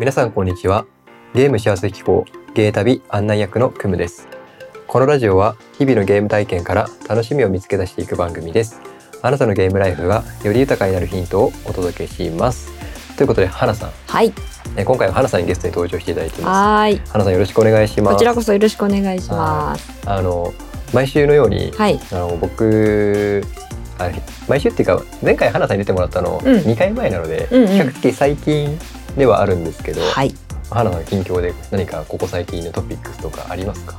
[0.00, 0.86] 皆さんこんにちは。
[1.34, 2.24] ゲーム幸せ機構
[2.54, 4.28] ゲー旅案内役のクムです。
[4.86, 8.80] このラジオは日々のゲーム体験から楽しみを見つけ出していく番組です。
[9.20, 12.72] あなたのゲームライフがより豊かになるヒントをお届けします。
[13.18, 13.90] ということで花さん。
[14.06, 14.32] はい。
[14.74, 16.96] え今回は花さんにゲストに登場していただいていまはーい。
[17.04, 18.14] す花さんよろしくお願いします。
[18.14, 20.08] こちらこそよろしくお願いします。
[20.08, 20.54] あの
[20.94, 22.00] 毎週のように、はい。
[22.10, 23.44] あの僕
[23.98, 24.08] あ
[24.48, 26.56] 毎週っていうか前回花さんに出てもらったのうん。
[26.60, 27.68] 2回前なので、うんうん。
[27.68, 28.78] 比較的最近
[29.16, 30.34] ではあるんですけど、はい。
[30.70, 33.96] 花の近況で何かここ最近のトピックスとかありますか？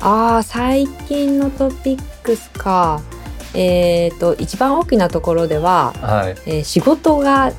[0.00, 3.00] ああ、最近のトピックスか。
[3.54, 7.58] えっ、と、一番大きなところでは、はいえー仕事がちょ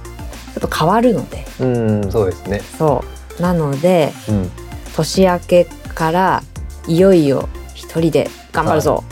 [0.58, 1.46] っと変わるので。
[1.60, 3.04] うんそうですねそ
[3.40, 3.42] う。
[3.42, 4.52] なので、うん
[4.96, 6.44] 年明けから
[6.88, 9.04] いよいよ一人で頑張るぞ。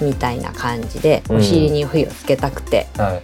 [0.00, 3.22] みたいな感じでうんお尻に火をつけたくて、はい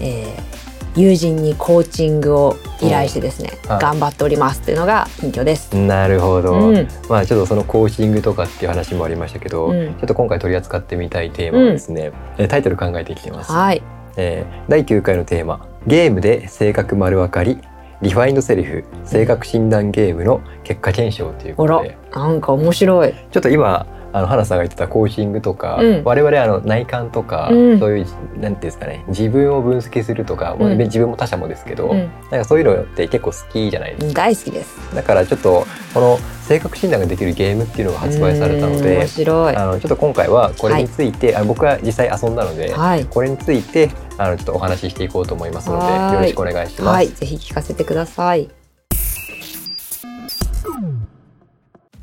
[0.00, 0.55] えー
[0.96, 3.80] 友人にコーチングを依頼してですね、はい。
[3.80, 5.76] 頑張っておりますっていうのが近況です。
[5.76, 6.88] なるほど、うん。
[7.08, 9.94] まあちょっとそのコーチングとかっていう話もありましたけど、うん。
[9.94, 13.82] ちょっと今回取り扱ってみたいテーマはですね、えータイトル考えてきてます、はい。
[14.16, 17.58] えー第9回のテーマゲームで性格丸分かり
[18.02, 23.14] リファインドセリフ性格診断ゲームの結果検証ということで、なんか面白い。
[23.30, 23.86] ちょっと今
[24.16, 31.98] あの花さんが言ってたコーチングとか、うん我々あの内観とか、うんそういうなんていうんですかね自分を分析するとか、まあうん自分も他者もですけど、うん
[32.30, 34.22] なんかそういうのって結構好きじゃないですか。
[34.22, 34.94] 大好きです。
[34.94, 39.56] だからちょっとこの性格診断ができるゲームっていうのが発売されたのうんで面白い。
[39.56, 43.04] あのちょっと今回はこれについて、あの僕は実際遊んだので、はい。
[43.04, 46.94] これについてあのちょっとお話ししていこうと思いますのではいよろしくお願いします。
[46.94, 47.08] はい。
[47.08, 48.55] ぜひ聞かせてください。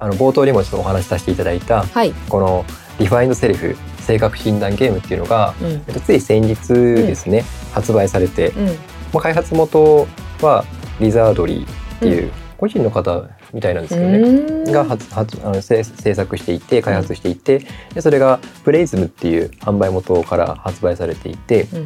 [0.03, 2.11] あの冒頭にもちょっとお話しさせていただいたはい。
[2.27, 2.65] この
[2.99, 5.67] リファインドセリフ性格診断ゲームっていうのが、うん。
[5.67, 8.65] えっと、つい先日ですね、発売されて、うん。
[8.65, 8.71] ま
[9.13, 10.05] あ、開発元
[10.41, 10.65] は
[10.99, 13.23] リザードリーっていう個人の方
[13.53, 21.83] みたいなんですけどね、うんが発発あの制制作していて開発していてでそれがプレイズムっていう販売元から発売されていてうん。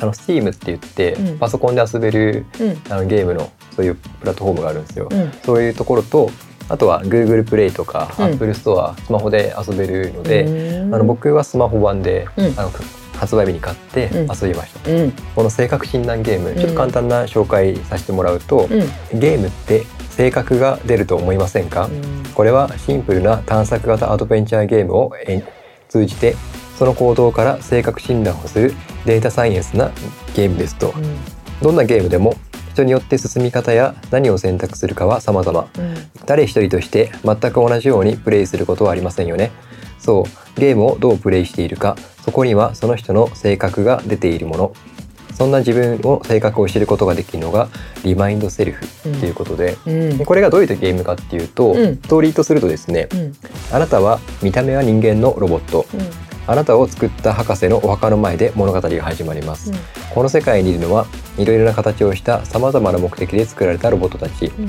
[0.00, 2.82] あの Steam って言って、うんパソコンで遊べるうん。
[2.90, 5.08] あのゲームのそういうプラットフォームがあるんですよ。
[5.10, 5.30] うん。
[5.44, 6.30] そういうところと
[6.70, 11.04] あとは Google プレイとか、うん Apple ストアスマホで遊べるので、うんあの。
[11.04, 12.70] 僕はスマホ版で、うんあの
[13.18, 14.90] 発売日に買ってうん遊びました。
[14.90, 15.12] うん。
[15.34, 19.20] この性格診断ゲームんちょっと簡単な紹介させてもらうと、うん。
[19.20, 22.22] ゲームって性格が出ると思いませんか、うん。
[22.34, 25.44] これはシンプルな探索型アドベンチャーゲームをえ
[25.88, 26.34] 通じて
[26.78, 28.72] その行動から性格診断をする
[29.04, 29.90] データサイエンスな
[30.34, 31.16] ゲームですとうん。
[31.60, 32.36] どんなゲームでも
[32.70, 35.68] 人によって進み方や何を選択するかは様々。
[35.78, 35.94] うん。
[36.26, 39.50] 誰一人として全く同じようにプレイすることはありませんよね。
[39.98, 40.24] そ
[40.56, 40.60] う。
[40.60, 41.96] ゲームをどうプレイしているか。
[42.24, 44.72] そこにはその人の性格が出ているもの。
[45.34, 47.68] そんな自分の性格を知ることができるのが
[48.04, 48.88] リマインドセルフっ
[49.20, 50.24] ていうことで、うん。
[50.24, 51.96] これがどういうゲームかっていうと、うん。
[51.96, 53.32] ストーリーとするとですねうん。
[53.72, 55.86] あなたは見た目は人間のロボット。
[55.94, 56.29] うん。
[56.50, 59.70] あなたを作った博士のお墓の前で物語が始まります、
[60.12, 61.06] この世界にいるのは
[61.38, 64.46] いろいろな形をしたさまざまな目的で作られたロボットたち。
[64.46, 64.66] うん。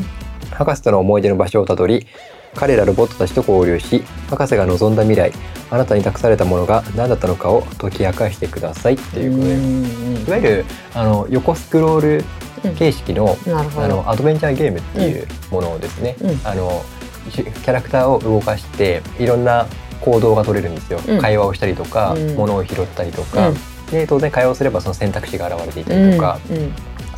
[0.51, 2.05] 博士との思い出の場所をたどり
[2.53, 5.31] 彼らロボットたちと交流し博士が望んだ未来
[5.71, 8.93] あなたに託されたものが何だったのかを解き明かしてください。
[8.93, 12.23] っていうことで、うんいわゆるあの横スクロール
[12.63, 12.75] うん。
[12.75, 13.85] 形式のなるほど。
[13.85, 16.39] あのアドベンチャーゲームっていうものをですね、うん。
[16.43, 16.83] あの
[17.31, 19.65] しキャラクターを動かしていろんな
[20.01, 23.55] 行動が取れるんですよ、うん会話をしたりとか、うん物を拾ったりとか、うん
[23.91, 26.39] で当然会話をすればその選択肢が現れていたりとか。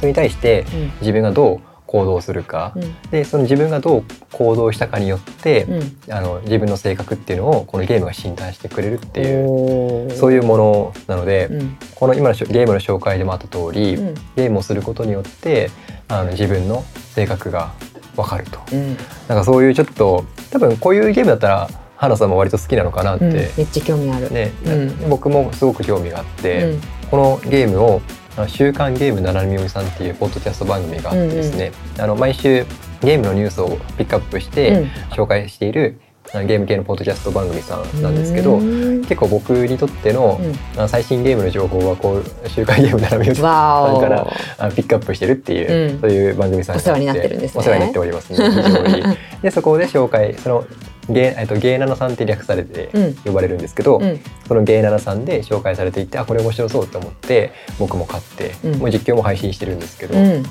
[0.04, 0.92] それに対してうん。
[1.00, 2.96] 自分がどう行動するか、うん。
[3.10, 6.14] でその自分がどう行動したかによって、うん。
[6.14, 11.78] あの自分の性格っていうのをこのゲームが診断してくれるっていう、そういうものなので、うん。
[11.96, 14.14] この今のゲームの紹介でもあった通り、うん。
[14.36, 15.70] ゲームをすることによって
[16.10, 16.84] あの自分の
[17.14, 17.72] 性格が
[18.18, 18.60] 分かると。
[18.74, 18.98] うん。
[19.30, 21.70] なんかそういうちょっと多分こういうゲームだったら
[22.04, 23.34] 花さんも割と好きなのかなって、うん。
[23.34, 24.32] めっちゃ興味ある。
[24.32, 26.82] ね、うん僕もすごく興味があって、うん。
[27.10, 28.02] このゲームを
[28.48, 32.66] 週刊ゲームななみおみさんっていうポッドキャスト番組があってですね、あの毎週
[33.02, 36.00] ゲームのニュースをピックアップしてうん紹介している、
[36.34, 40.40] ゲーム系のポッドキャスト番組さんなんですけど、うん結構僕にとっての,、
[40.88, 44.00] 最新ゲームの情報はこう週刊ゲームななみさん。
[44.02, 44.26] から
[44.72, 49.04] ピックアップしてるっていう、うんそういう番組さんがあお世話になってるんですねお世話になっておりますね非常に
[49.44, 50.66] でそこで紹介その
[51.10, 53.14] ゲーえっとゲーナナさんって略されてうん。
[53.26, 54.20] 呼ばれるんですけど、うん。
[54.48, 58.80] そのゲーナナさんで紹介されていてあこれ面白そうと思って僕も買って、うん。
[58.80, 60.44] もう実況も配信してるんですけど、うん。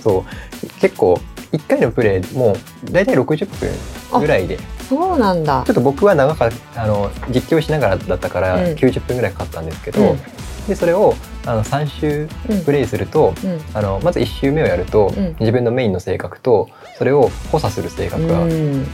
[0.00, 0.80] そう。
[0.80, 1.20] 結構
[1.52, 2.56] 1回のプレイも
[2.90, 3.46] 大体60
[4.10, 4.58] 分ぐらいで
[4.88, 5.62] そうなんだ。
[5.66, 8.62] ちょっと僕は長かあの実況しながらだったからうん。
[8.74, 10.18] 90分ぐらいかかったんですけど、うん。
[10.66, 11.14] でそれを
[11.44, 12.64] あの3周うん。
[12.64, 13.60] プレイするとうん。
[13.74, 15.36] あのまず1周目をやると、うん。
[15.40, 16.68] 自分のメインの性格と
[17.02, 18.50] それを補佐する性格がうん。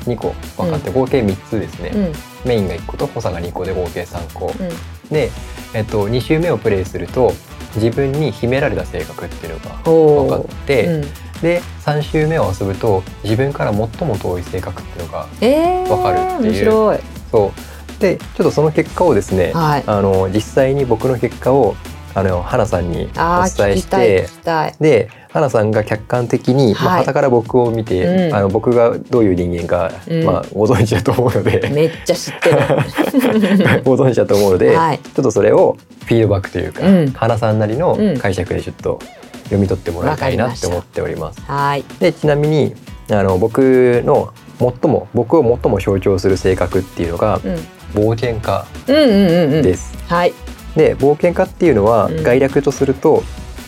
[0.07, 1.99] 2個分かって、合計3つですね、う
[2.47, 2.49] ん。
[2.49, 5.11] メインが1個と補佐が2個で合計3個、うん。
[5.11, 5.31] で、
[5.75, 7.35] えっと、2周目をプレイすると
[7.75, 11.03] 自分に秘められた性格っていうのが分かって、うん。
[11.43, 16.53] で3周目を遊ぶと自分から最も遠い性格っていうのがえー、わかるっていう。
[16.53, 16.99] 面白い。
[17.31, 17.53] そ
[17.99, 18.01] う。
[18.01, 19.85] でちょっとその結果をですね、はい。
[19.87, 21.77] あの実際に僕の結果を
[22.15, 24.29] あの花さんにお伝えして
[24.81, 27.01] で花さんが客観的に、まあ、はい。
[27.01, 28.35] 傍から僕を見て、うん。
[28.35, 30.25] あの僕がどういう人間か、うん。
[30.25, 31.71] まあ、ご存知だと思うので。
[31.73, 32.57] めっちゃ知ってる。
[33.85, 34.99] ご存知だと思うので、はい。
[34.99, 35.77] ちょっとそれを
[36.07, 37.13] フィードバックというか、うん。
[37.13, 38.19] 花さんなりのうん。
[38.19, 38.99] 解釈でちょっと
[39.45, 41.41] 読み取ってもらいたいなって思っております。
[41.47, 41.85] はい。
[42.01, 42.75] でちなみに
[43.11, 47.59] あの僕の最も僕を最も象徴する性格っていうのがうん。
[47.95, 49.63] 冒険家うんうんうんうん。
[49.63, 49.97] です。
[50.09, 50.35] はい。
[50.77, 52.23] で冒険家っていうのはうん。
[52.25, 53.23] 概略とすると、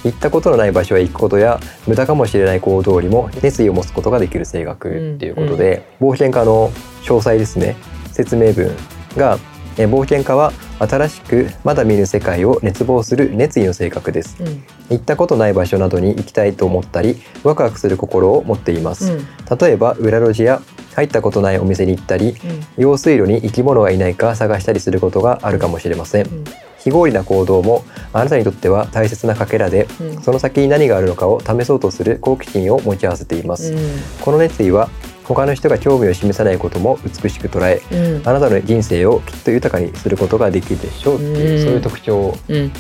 [0.05, 6.71] 行ったことのない場所へ行くことや無駄かもしれない行動にも熱意を持つことができる性格っていうことで、冒険家の
[7.03, 7.77] 詳細ですね。
[8.13, 8.71] 説明文
[9.17, 9.39] が
[9.77, 14.37] え冒険家は新しくまだ見ぬ世界を熱望する熱意の性格です。
[14.41, 14.63] うん。
[14.91, 19.27] 行ったことない場所などに行きたいと思ったりワクワクする心を持っています、うん。
[19.59, 20.61] 例えば裏路地や
[20.95, 22.35] 入ったことないお店に行ったり
[22.77, 26.27] 用水路に生き物がいないか探したりすることがあるかもしれません。
[26.27, 26.45] うん
[26.83, 30.23] 非合理な行動もあなたにとっては大切なかけらでうん。
[30.23, 33.81] その先に何があるのかを試そうとする好奇心を持ち合わせています、うん。
[34.21, 34.89] この熱意は
[35.25, 38.29] 他の人が興味を示さないことも美しく捉えうん。
[38.29, 41.65] あなたの人生をきっと豊かにすることができるでしょうっていう、うん。
[41.65, 42.73] そういう特徴うん。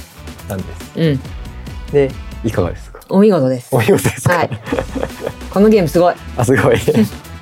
[0.49, 0.93] なんです。
[0.97, 1.21] うん。
[1.93, 2.11] で
[2.43, 3.01] いかがですか？
[3.11, 3.69] お見事です。
[3.75, 4.51] お見事ですか、はい。
[5.51, 6.15] このゲームすごい。
[6.39, 6.77] あすごい。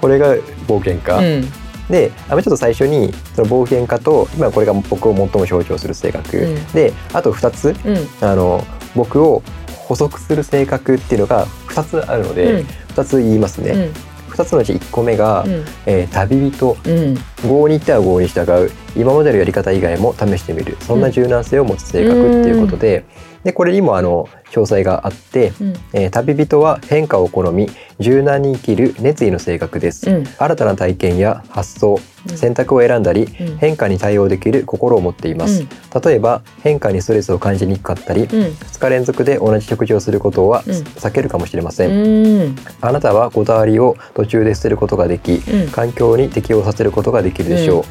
[0.00, 0.34] これが
[0.66, 1.49] 冒険家、うん
[1.88, 6.67] であのちょっと最初にその冒険家と今これが僕を最も象徴する性格、うん。
[6.73, 8.26] であと2つうん。
[8.26, 8.64] あの
[8.94, 9.43] 僕を
[9.87, 12.67] 補足する性格っていうのが2つあるので、うん。
[12.67, 14.32] 2つ言いますね、うん。
[14.32, 15.64] 2つのうち1個目が、うん。
[15.87, 16.76] えー旅人。
[16.85, 17.19] うん。
[17.49, 20.76] 合に行っては合に従う今までのやり方以外も試してみる。
[20.80, 23.04] そんな柔軟性を持つ性格っていうことで,、
[23.44, 25.74] でこれにもあの詳細があって、うん。
[25.92, 30.24] えー旅人は変化を好み柔軟に生きる熱意の性格です、うん。
[30.38, 32.36] 新たな体験や発想うん。
[32.36, 33.56] 選択を選んだり、うん。
[33.58, 35.64] 変化に対応できる心を持っています、
[36.04, 38.28] 例えば変化にストレスを感じにくかったり、うん。
[38.28, 40.72] 2日連続で同じ食事をすることはうん。
[40.72, 42.56] 避けるかもしれません、うん。
[42.80, 45.68] あなたはこだわりを途中で捨てることができうん。
[45.68, 47.84] 環境に適応させることができるでしょう、うん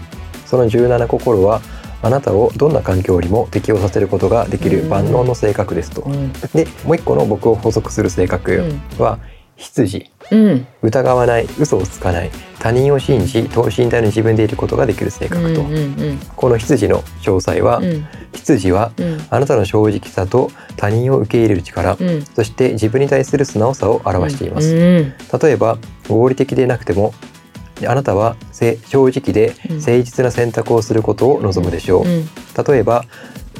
[0.48, 1.62] その柔軟な心は
[2.02, 6.32] あなたをどんな環境にも適応させることができる万能の性格ですと、うん。
[6.54, 8.64] でもう一個の僕を補足する性格
[8.98, 9.20] は
[9.56, 10.10] 羊。
[10.30, 10.68] うん。
[10.82, 12.30] 疑わない嘘をつかない
[12.60, 18.06] 他人を信じ等身大の自分でいることができる性格と、うんうんこの羊の詳細は、うん。
[18.34, 19.26] 羊はうん。
[19.30, 22.24] あなたの正直さと他人を受け入れる力、うん。
[22.24, 25.14] そして自分に対する素直さを表しています、うん。
[25.42, 27.14] 例えば合理的でなくても
[27.86, 29.78] あなたはせ正直でうん。
[29.78, 32.30] 誠実な選択をすることを望むでしょう、うん。
[32.68, 33.06] 例えば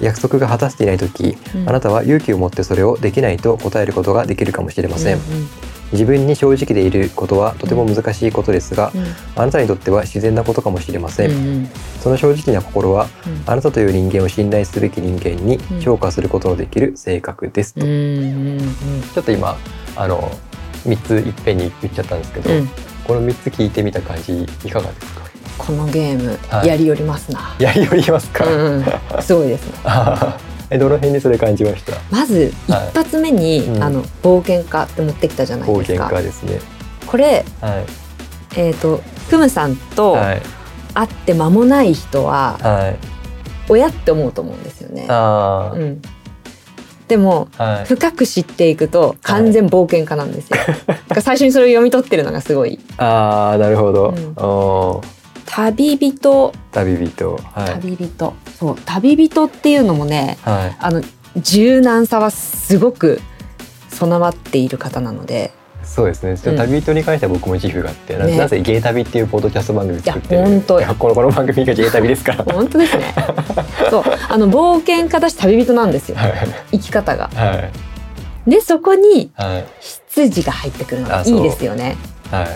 [0.02, 1.70] 約束が果たせていない時、うん。
[1.70, 5.22] あなたは勇気を持ってそれをできないと答えることができるかもしれません、うん
[5.94, 9.06] 自分に正直でいることはとても難しいことですが、うん。
[9.42, 11.70] あなたにとっては自然なことかもしれません、うん
[12.02, 13.44] その正直な心はうん。
[13.46, 15.80] あなたという人間を信頼すべき人間にうん。
[15.80, 18.60] 評価することのできる性格ですと、うんうん
[19.14, 19.58] ちょっと今
[19.96, 20.30] あの
[20.86, 22.70] 3ついっぺんに言っちゃったんですけど、うん
[23.08, 25.22] この3つ聞いてみた感じいかがですか？
[25.58, 26.68] このゲームはい。
[26.68, 27.56] やりよりますな。
[27.60, 28.76] やりよりますか、うん。
[28.78, 28.86] うん
[29.22, 29.74] すごいですね。
[30.70, 31.94] えどの辺にそれ感じました？
[32.12, 32.92] まず一はい。
[32.94, 33.84] 発目にうん。
[33.84, 36.16] あの冒険家って持ってきたじゃない冒険ですか。
[36.18, 36.60] 家ですね。
[37.06, 37.86] これはい。
[38.58, 40.42] えっとクムさんとはい。
[40.94, 42.98] 会って間もない人ははい。
[43.70, 45.06] 親って思うと思うんですよね。
[45.10, 46.02] あー、うん、
[47.08, 47.86] でもはい。
[47.86, 50.58] 深く知っていくと完全冒険家なんですよ。
[50.88, 52.80] だから最初にそれを読み取ってるのがすごい。
[52.98, 55.18] あーなるほど、うん。
[55.46, 57.82] 旅人、旅人はい。
[57.82, 60.76] 旅人、そう旅人っていうのもね、はい。
[60.80, 61.02] あの
[61.38, 63.22] 柔軟さはすごく
[63.90, 65.54] 備わっている方なので、
[65.98, 66.38] そうですね。
[66.38, 72.44] ちょっと旅人に関しては僕も自負があって、なねなぜゲイ旅っていうポッドキャスト番組作っていや本当このこの番組がゲイ旅ですから。
[72.44, 73.16] 本当ですね。
[73.90, 76.18] そうあの冒険家だし旅人なんですよ。
[76.18, 76.34] はい
[76.74, 77.30] 生き方が。
[77.30, 77.72] はい
[78.48, 79.66] でそこにはい
[80.14, 81.98] 羊が入ってくるのがいいですよね。
[82.30, 82.48] はい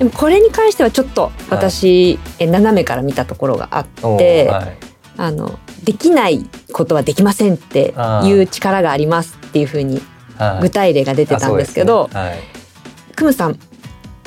[0.00, 4.76] でもこれに関してはちょっと私、え斜めから見たところがあって、はい
[5.16, 10.13] あのできないことはできませんっていう力がありますっていうふうにはい
[10.60, 12.22] 具体例が出てたんですけど、あそうですね。
[12.22, 13.14] はい。
[13.16, 13.58] クムさん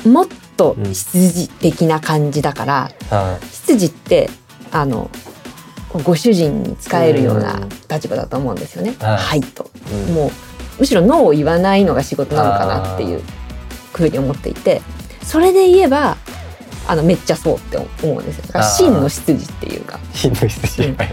[0.06, 4.30] もっとうん羊的な感じだから、は羊って
[4.70, 5.10] あの
[6.04, 7.68] ご主人に使えるようなうん。
[7.88, 8.94] 立場だと思うんですよね。
[9.00, 9.16] はい。
[9.16, 9.70] はいと。
[10.08, 10.14] うん。
[10.14, 10.30] もう
[10.80, 13.22] むしろノーを言わないのが仕事なのかなっていう
[13.92, 14.80] ふうに思っていて
[15.22, 16.16] それで言えば
[16.86, 17.88] あのめっちゃそうって思
[18.18, 18.46] うんですよ。
[18.46, 19.98] だから真の執事っていうか。
[20.12, 20.96] 真の羊うん。
[20.96, 21.08] はい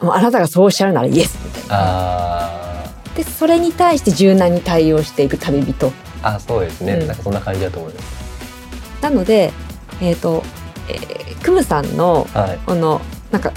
[0.00, 1.76] もうあなたがそうおっしゃるならイエスみたいな。
[1.80, 2.63] あ
[3.16, 5.72] でそれに対して柔軟に対応していく旅人。
[5.72, 5.92] ー
[6.22, 7.06] あそうですね、うん。
[7.06, 9.02] なんかそんな感じだと思います。
[9.02, 9.52] なので
[10.00, 10.42] えっ、と、
[10.88, 12.58] えークムさんのはい。
[12.66, 13.52] このなんか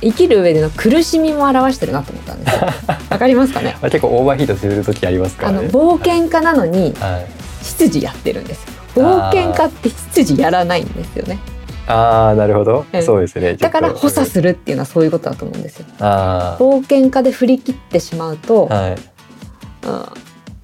[0.00, 2.66] 生きる上での苦しみも表してるなと思ったんですよ。
[3.10, 3.76] わかりますかね？
[3.80, 7.26] あ結構オーバーヒートする時ありますかあのらね冒険家なのにはい。
[7.62, 8.74] 執事やってるんですよ。
[8.96, 11.38] 冒険家って執事やらないんですよね
[11.86, 13.02] ああなるほど、うん。
[13.02, 13.54] そうですね。
[13.54, 15.86] だから補佐るするっていうのはそういうことだと思うんですよ。
[16.00, 18.92] あ冒険家で振り切ってしまうと、あはい。
[18.92, 19.00] うん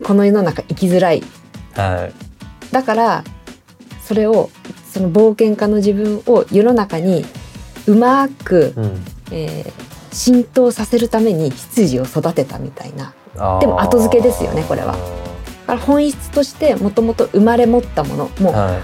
[0.03, 1.23] この世の中生きづらい。
[1.75, 2.73] はい。
[2.73, 3.25] だから
[4.03, 4.51] それを
[4.91, 7.25] その冒険家の自分を世の中に
[7.87, 9.05] うまく、うん。
[9.31, 13.15] えー浸透させるために執事を育てたみたいな。
[13.61, 14.87] でも後付けですよねこれは。
[14.87, 18.31] だから本質としてもともと生まれ持ったもの。
[18.41, 18.81] もうは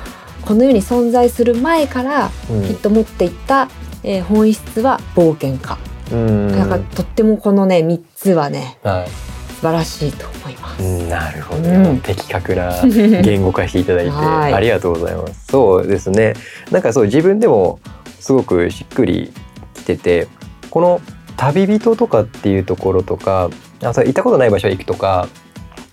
[0.46, 2.30] この世に存在する前から
[2.66, 3.68] きっと持っていった、
[4.04, 5.76] えー本質は冒険家。
[6.12, 6.52] うん。
[6.52, 9.08] だからとってもこのね3つはねはい。
[9.56, 10.82] 素晴らしいと思います。
[10.82, 12.00] うんなるほど、うん。
[12.00, 14.54] 的確な言語化していただいて はい。
[14.54, 15.46] ありがとうございます。
[15.50, 16.34] そうですね。
[16.70, 17.80] なんかそう自分でも
[18.20, 19.32] すごくしっくり
[19.74, 20.28] きてて、
[20.70, 21.00] この
[21.36, 23.50] 旅人とかっていうところとか、
[23.82, 25.26] あそう行ったことない場所へ行くとか、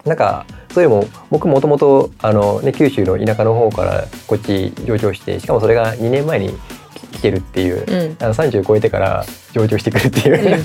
[0.05, 6.53] なんかそういうのも僕もともとあのね九州の田舎の方からこっち上京して、しかもそれが2年前に
[7.11, 7.85] 来てるっていう。
[7.87, 10.63] うんあの30超えてから上京してくるっていう、うん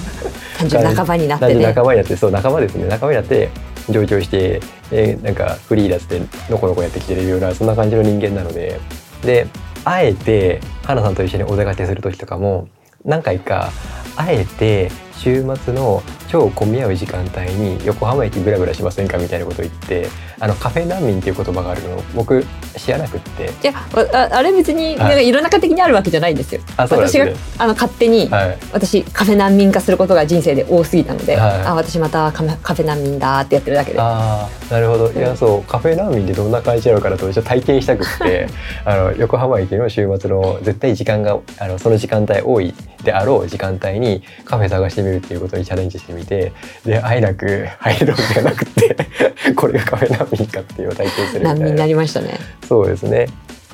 [0.59, 1.63] 30半ばになってね。
[1.63, 3.51] 仲間になってそう仲間ですね仲間になって
[3.89, 4.61] 上京して、
[4.91, 8.81] えーなんかフリーランスでのこのこやってきてるようなそんな感じの人間なので
[9.23, 9.47] で
[9.85, 12.69] あえて花さんと一緒にお出かけする時とかも
[13.05, 13.71] 何回か
[14.17, 20.09] あえて週末の超混み合う時間帯に横浜駅ブラブラしませんかみたいなことを言って
[20.41, 22.45] あのカフェ難民っていう言葉があるのを僕
[22.77, 23.45] 知らなくって。
[23.45, 23.73] いや
[24.13, 24.99] ああれ別にはい。
[24.99, 26.61] なんか世の中的にあるわけじゃないんですよ。
[26.77, 27.33] あそうなんですね。
[27.33, 28.59] 私があの勝手に、はい。
[28.73, 31.61] 私カフェ難民化することが人生で多すぎたので、はい。
[31.63, 34.01] あ私またカフェカフェ難民だってやってるだけで。
[34.01, 35.11] ああなるほど。
[35.11, 35.17] い。
[35.17, 38.49] やそうカフェ難民ってどんな感じなのかなとちょっと体験したくって。
[38.85, 46.53] あの横浜駅の週末の絶対時間があのその時間帯多いであろう時間帯にカフェ探してみるっていうことにチャレンジしてみて
[46.85, 48.97] であえなく入るわけじゃなくて
[49.55, 52.39] これがカフェ難民かっていうのを体験するみたいなりましたね。
[52.67, 53.29] そうですね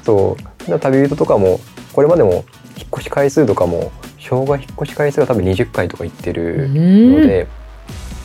[0.04, 0.36] そ
[0.68, 1.60] う旅人とかも
[1.92, 2.44] これまでも
[2.76, 7.46] 引っ越し回数とかも生涯引っ越し回数が多分20回とか行ってるので、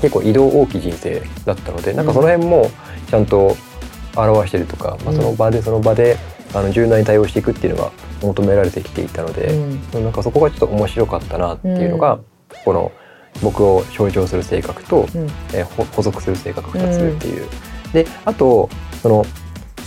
[0.01, 2.71] 結構移動大きい人生だったのでなんかその辺も
[3.09, 3.55] ちゃんと
[4.15, 6.17] 表してるとか、まあ、その場でその場で
[6.53, 12.19] あの柔軟に対応していくっていうのが求められてきていたのうで、んなんかそこがちょっと面白かったなっていうのが、
[12.65, 12.91] この
[13.43, 17.47] 僕を象徴する性格と、うんえ補足する性格2つっていう。
[17.93, 18.69] であと
[19.01, 19.25] その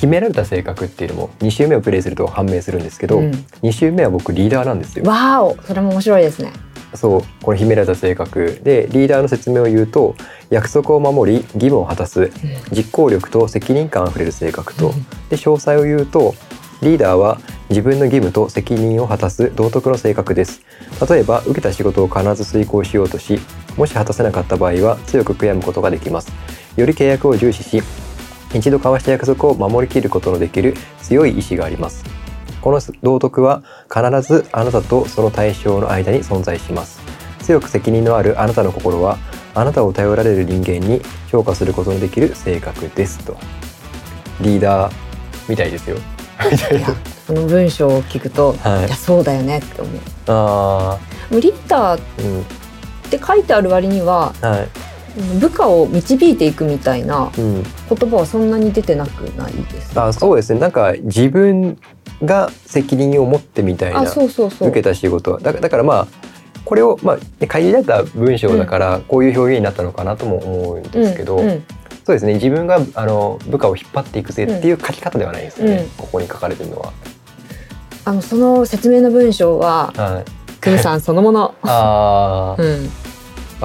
[0.00, 3.30] 秘められた性格っていうのも2週目をプレイすると判明するんですけど、うん。
[3.62, 5.04] 2週目は僕リーダーなんですよ。
[5.04, 6.52] わーおそれも面白いですね。
[6.94, 8.60] そうこの秘められた性格。
[8.64, 10.16] でリーダーの説明を言うと
[10.50, 12.32] 約束を守り義務を果たす
[12.72, 14.92] 実行力と責任感あふれる性格と、
[15.30, 16.34] で詳細を言うと
[16.82, 20.62] リーダーは自分の義務と責任を果たす道徳の性格です。
[21.08, 23.38] 例えば受けた仕事を必ず遂行しようとし
[23.76, 26.32] もし果たせなかった場合は強く悔やむことができます
[26.76, 27.82] より契約を重視し
[28.54, 32.04] 一度交わした約束を守りきることのできる強い意志があります。
[32.60, 33.62] この道徳は
[33.92, 37.00] 必ずあなたとその対象の間に存在します。
[37.40, 39.18] 強く責任のあるあなたの心は
[39.54, 41.00] あなたを頼られる人間に
[41.30, 43.36] 評価することのできる性格ですと。
[44.40, 44.92] リーダー
[45.48, 45.96] みたいですよ。
[47.26, 48.86] この文章を聞くと、はい。
[48.86, 49.94] い、やそうだよねって思う。
[50.26, 50.98] あ
[51.30, 52.00] リーダーっ
[53.10, 54.91] て書いてある割にははい
[55.40, 57.62] 部下を導いていくみたいなうん。
[57.62, 60.06] 言葉はそんなに出てなくないですか？
[60.06, 60.60] あそうですね。
[60.60, 61.78] なんか自分
[62.24, 64.68] が責任を持ってみたいなあそうそうそう。
[64.68, 65.40] 受けた仕事は。
[65.40, 66.06] だだからまあ
[66.64, 71.64] これをまあ限られた文章だからこういう表現になったのかなとも思うんですけど、うんうん。
[72.04, 72.34] そうですね。
[72.34, 75.88] 自分があの部下を引っ張っていくぜっていう書き方ではないですよね、うん。
[75.90, 76.92] ここに書かれてるのは。
[78.04, 82.62] あのその説明の文章ははい、クムさんそのもの、 あー。
[82.62, 82.90] うん、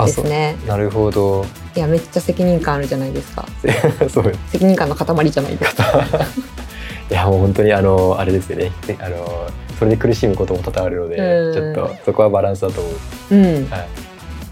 [0.05, 0.55] ですね。
[0.67, 1.45] なるほど。
[1.75, 3.45] いやめっちゃ責任感あるじゃないですか。
[4.09, 4.33] そう。
[4.51, 5.83] 責任感の塊じゃないですか。
[7.09, 8.71] いやもう本当にあのあれですよね。
[8.85, 9.47] であの
[9.79, 11.53] それで苦しむことも多々あるので、うん。
[11.53, 13.35] ちょっとそこはバランスだと思う。
[13.35, 13.69] うん。
[13.69, 13.87] はい。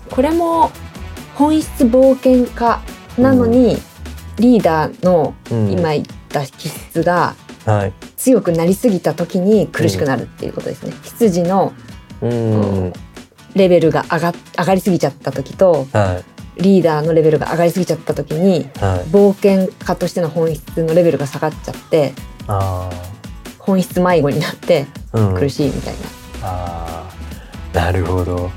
[0.09, 0.71] これも
[1.35, 2.81] 本質冒険家
[3.17, 3.77] なのに、
[4.37, 5.71] リーダーのうん。
[5.71, 7.35] 今言った気質が
[7.65, 7.93] はい。
[8.15, 10.93] 強くなりすぎた時に苦しくなるっていうことですね。
[11.03, 11.73] 羊の
[12.21, 12.93] うん
[13.55, 16.21] レベルが上が上がりすぎちゃった時とは
[16.57, 19.09] リーダーのレベルが上がりすぎちゃった時にいはい。
[19.11, 22.13] 冒険家としての本質のレベルが下がっちゃって
[22.47, 22.89] あ
[23.59, 25.99] 本質迷子になってあ、うん、苦しいみたいな。
[26.43, 27.75] あー。
[27.75, 28.51] なるほど。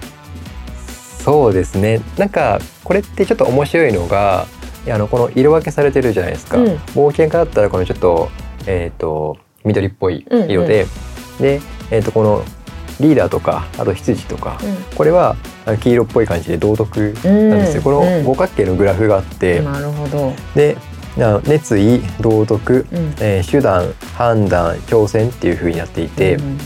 [1.24, 2.00] そうですね。
[2.16, 4.46] なんかこれってちょっと面白いのが
[4.86, 6.66] いやあのこの色分けされてるじゃないですか、うん。
[6.94, 8.30] 冒険家だったらこのちょっと,、
[8.66, 10.86] えー、と緑っぽい色で、
[11.40, 12.44] で、えー、とこの
[13.00, 14.58] リーダーとかあと羊とか、
[14.96, 15.36] これは
[15.80, 18.24] 黄色っぽい感じで道徳うんなんですよ、このうん。
[18.24, 20.32] 五角形のグラフがあって、なるほど。
[20.54, 20.76] で
[21.18, 23.14] あ熱意道徳、うん。
[23.20, 26.58] えー手段判断挑戦っていう風になっていて、うん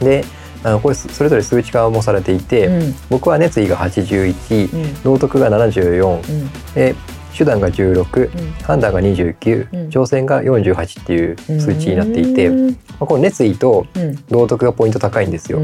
[0.00, 0.24] で
[0.64, 2.82] あのこれそそれぞれ数値化もされていて、うん。
[2.82, 5.02] うん僕は熱意が81うん。
[5.02, 6.50] 道徳が74うん。
[6.74, 6.94] で
[7.36, 8.52] 手段が16うん。
[8.62, 9.88] 判断が29、うん。
[9.88, 12.78] 挑戦が48っていううん数値になっていて、まうん。
[13.00, 14.16] あ、この熱意とうん。
[14.28, 15.60] 道徳がポイント高いんですよ。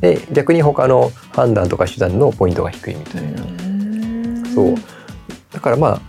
[0.00, 3.42] で逆に他の判断とか手段のポイントが低いみたいな。
[4.54, 4.74] そう。
[5.52, 6.00] だからまあ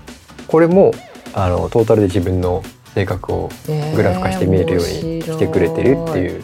[0.48, 0.92] これも
[1.34, 3.50] あのトータルで自分の性格を
[3.96, 6.44] グラフ化して見えるようにしてくれてるっていう。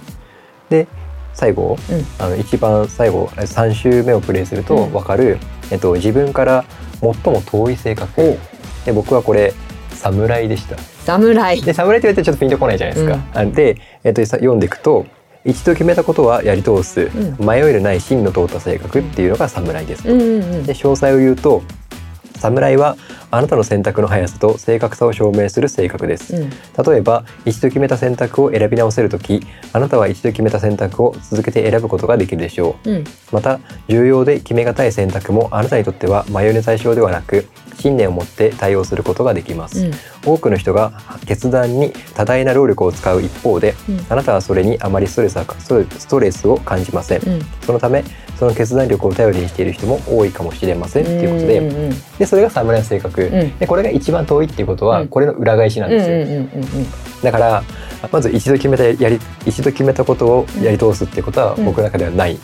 [0.69, 0.87] で
[1.33, 2.05] 最後、うん。
[2.23, 4.91] あの一番最後3周目をプレイするとうん。
[4.91, 5.37] 分かる、
[5.71, 6.65] えっと、自分から
[7.01, 8.37] 最も遠い性格
[8.85, 9.53] で僕はこれ
[9.91, 10.77] 侍でした。
[10.77, 15.05] 侍で侍って言われてちょっとピンとこないじゃないですか、あで、えっと、さ読んでいくと
[15.43, 17.45] 一度決めたことはやり通す、うん。
[17.45, 20.65] 迷いのない芯の通った性格っていうのが侍ですうんうんうん。
[20.65, 21.63] で詳細を言うと
[22.41, 22.97] 侍は
[23.29, 26.35] あなたの選択の速さと正確さを証明する性格です。
[26.35, 26.49] うん。
[26.49, 32.91] 例えば一度決めた選択を選び直せるときあなたは一度決めた選択を続けて選ぶことができるでしょう。
[32.91, 32.95] ん。
[32.97, 39.93] うまた重要で決めがたい選択もあなたにとっては迷いの対象ではなく信念を持って対応することができます、うん。
[40.25, 40.93] 多くの人が
[41.25, 44.05] 決断に多大な労力を使う一方でうん。
[44.09, 47.27] あなたはそれにあまりストレスはストレスを感じません。
[47.27, 47.41] うん。
[47.65, 48.03] そのため
[48.37, 51.03] その決断力を頼りにしている人も多いかもしれません。
[51.03, 53.57] っていうことでうんうんでそれが侍の性格、ん。
[53.57, 55.07] でこれが一番遠いっていうことはうん。
[55.07, 56.61] これの裏返しなんですよ、
[57.23, 57.63] だから
[58.11, 61.65] まず一度決めたやり一度決めたことをやり通すっていうことはうん。
[61.65, 62.39] 僕の中ではない、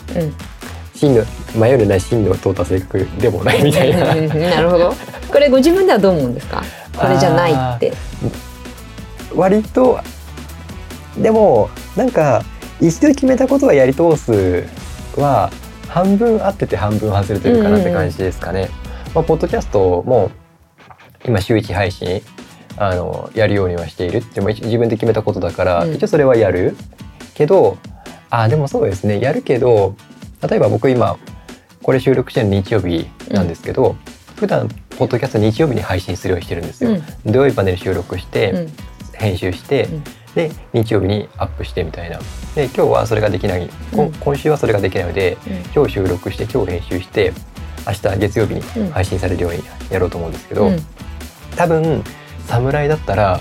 [1.06, 4.12] うん真の迷いのない真の通った性格でもないみたいな。
[4.12, 4.94] うんうんうんなるほど。
[5.30, 6.62] これご自分ではどう思うんですか？
[6.96, 7.92] これじゃないって。
[9.34, 10.00] 割と
[11.16, 12.42] でもなんか
[12.80, 14.64] 一度決めたことはやり通す
[15.16, 15.50] は
[15.88, 18.68] 半分合ってて半分外れてるかなって感じですかね。
[19.14, 20.30] まあ、ポッドキャストも
[21.24, 22.22] 今週一配信
[22.76, 25.94] あのやるようにはしているでも一自分で決めたことだから、うん。
[25.94, 26.76] 一応それはやる。
[27.34, 27.78] けど
[28.30, 29.20] あでもそうですね。
[29.20, 29.94] やるけど
[30.46, 31.16] 例えば僕今
[31.82, 33.96] これ収録してるの日曜日なんですけど、
[34.36, 36.90] 普段ポッドキャスト日曜日に配信するようにしてるんですよ。
[36.90, 37.32] うん。
[37.32, 38.72] 土曜日までに収録して、うん。
[39.14, 40.04] 編集して、うん。
[40.34, 42.18] で日曜日にアップしてみたいな。
[42.54, 43.68] で今日はそれができない、
[44.20, 45.36] 今週はそれができないので
[45.74, 47.32] 今日収録して今日編集して
[47.86, 48.90] 明日月曜日にうん。
[48.90, 50.78] 配信されるようにやろうと思うんですけど、うん。
[51.56, 52.04] 多分
[52.46, 53.40] 侍だったら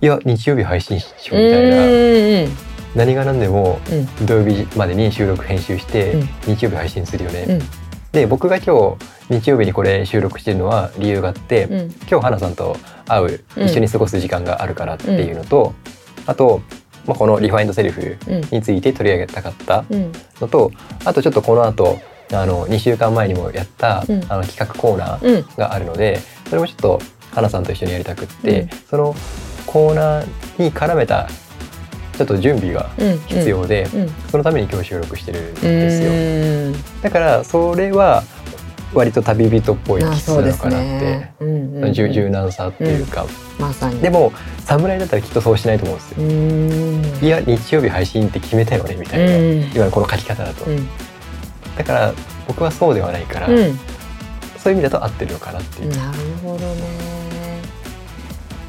[0.00, 2.67] いや日曜日配信しよううんみたいな、うん
[2.98, 4.26] 何が何でもうん。
[4.26, 6.28] 土曜日までに収録編集して、うん。
[6.56, 7.62] 日曜日配信するよね、うん。
[8.10, 8.96] で僕が今
[9.28, 11.94] 日日曜日にこれ収録してるのは理由があって、うん。
[12.10, 13.66] 今日花さんと会ううん。
[13.66, 15.74] 一緒に過ごす時間があるからっていうのと、
[16.26, 16.60] あと、
[17.06, 18.40] まあ、このリファインドセルフうん。
[18.50, 20.12] について取り上げたかったうん。
[20.40, 20.72] のと
[21.04, 22.00] あとちょっとこの後
[22.32, 24.24] あの2週間前にもやった、うん。
[24.28, 25.46] あの企画コーナーうん。
[25.56, 28.68] があるのでそれもちょっと花さんと一緒にやりたくって、うん。
[28.90, 29.14] その
[29.66, 30.26] コーナー
[30.58, 31.28] に絡めた
[32.18, 34.08] ちょっと準備がうん必要で、うん。
[34.28, 36.78] そのために今日収録してるんうですよ。
[36.78, 37.00] ん。
[37.00, 38.24] だからそれは
[38.92, 40.86] 割と旅人っぽいあ気質なのかなって。
[40.86, 41.34] ね。
[41.38, 41.92] うんうんうん。
[41.92, 43.24] 柔柔軟さっていうか、
[43.58, 44.00] まさに。
[44.00, 44.32] でも
[44.64, 46.26] 侍だったらきっとそうしないと思うんですよ。
[46.26, 47.26] うん。
[47.26, 49.62] いや日曜日配信って決めたよねみたいな、うん。
[49.74, 50.88] 今のこの書き方だと、うん。
[51.76, 52.12] だから
[52.48, 53.78] 僕はそうではないから、うん。
[54.56, 56.82] そういう意味だと合ってるのかなっていう、なるほどね。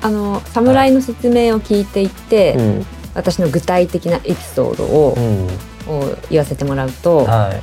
[0.01, 5.47] あの侍の説明を聞いていって、うん私の具体的なエピソードを,、うん。
[5.93, 7.61] を言わせてもらうと、はい。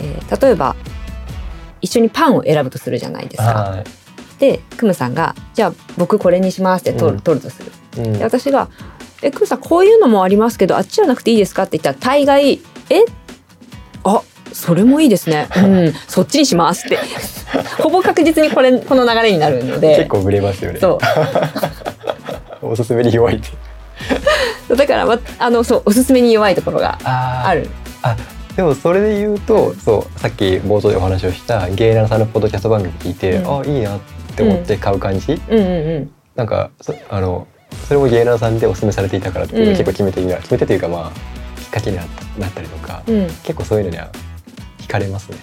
[0.00, 0.74] えー例えば
[1.80, 3.44] 一緒にパンを選ぶとするじゃないですか。
[3.44, 3.84] は
[4.38, 7.20] でクムさんが「じゃあ僕これにします」って取る,、うん。
[7.20, 7.72] 取るとする。
[8.02, 8.18] い、うん。
[8.18, 8.68] で私が
[9.22, 13.00] 「えクムさんこういうのもありますけどあっちじゃなくていいですか?」って言ったら大概「え？
[14.04, 15.48] あそれもいいですね。
[15.56, 16.98] うんそっちにします」って。
[17.82, 19.96] ほぼ確実にこれこの流れになるので。
[19.96, 20.78] 結構ブレますよね。
[20.80, 20.98] そ
[22.62, 22.66] う。
[22.70, 23.48] おすすめに弱いって
[24.76, 27.68] だから、ま、あのそうおすすめに弱いところがあある。
[28.02, 28.16] あ
[28.56, 33.60] でもそれで言うとそうさっき冒頭でお話をしたゲイナーさんのポッドキャスト番組聞いて、うん。
[33.60, 34.00] あいいなっ
[34.36, 36.10] て思って買う感じ、うんうんうん。
[36.34, 37.46] なんかそあの
[37.88, 39.76] それもゲイナーさんでお勧めされていたからっていうのがうん。
[39.78, 42.02] 結構決め手にな、決め手というかまあきっかけにな
[42.38, 43.26] なったりとか、うん。
[43.26, 44.08] 結構そういうのには
[44.92, 45.38] かれますね。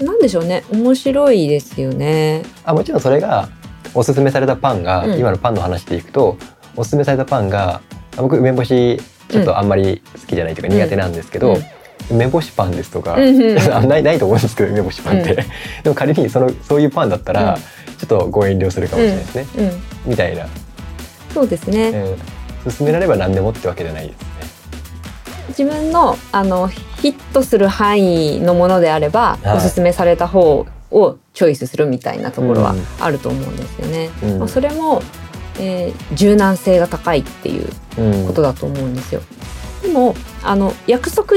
[0.00, 0.64] なんでしょうね。
[0.70, 2.44] 面白いですよね。
[2.64, 3.48] あもちろんそれが
[3.92, 5.18] おすすめされたパンが、うん。
[5.18, 6.38] 今のパンの話でいくと
[6.76, 7.80] おすすめされたパンが
[8.16, 10.80] あ僕梅干しちょっとあんまり好きじゃないというかうん。
[10.80, 11.62] 苦手なんですけど、うん。
[12.10, 13.16] 梅干しパンですとか、
[13.86, 15.36] ないないと思うんですけど梅干しパンって、うん。
[15.84, 17.96] でも仮にそのそういうパンだったら、うん。
[17.96, 20.10] ちょっとご遠慮するかもしれないですね、うん。
[20.10, 20.46] みたいな、
[21.32, 24.26] そうですね、えー勧められれば何でもってわけじゃないですね。
[25.48, 29.56] 自分のあのヒットする範囲のものであれば、はい。
[29.56, 32.86] おすすめされた方をチョイスするみたいなところはうん。
[33.00, 34.10] あると思うんですよね。
[34.22, 34.38] うん。
[34.38, 35.02] まあ、それも、
[35.58, 38.26] えー柔軟性が高いっていううん。
[38.26, 39.20] ことだと思うんですよ。
[39.82, 41.36] でもあの約束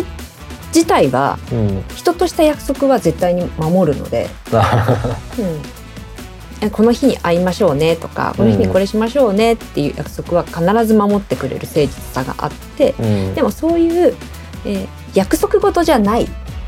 [0.74, 1.84] 自体はうん。
[1.96, 5.62] 人とした約束は絶対に守るので、 うん。
[6.62, 13.36] えこの日に会いましょうねとかこの日にこれしましょうねっていう約束は必ず守ってくれる誠実さがあってうん。
[13.36, 14.16] でもそういう、
[14.66, 16.28] えー約束事じゃない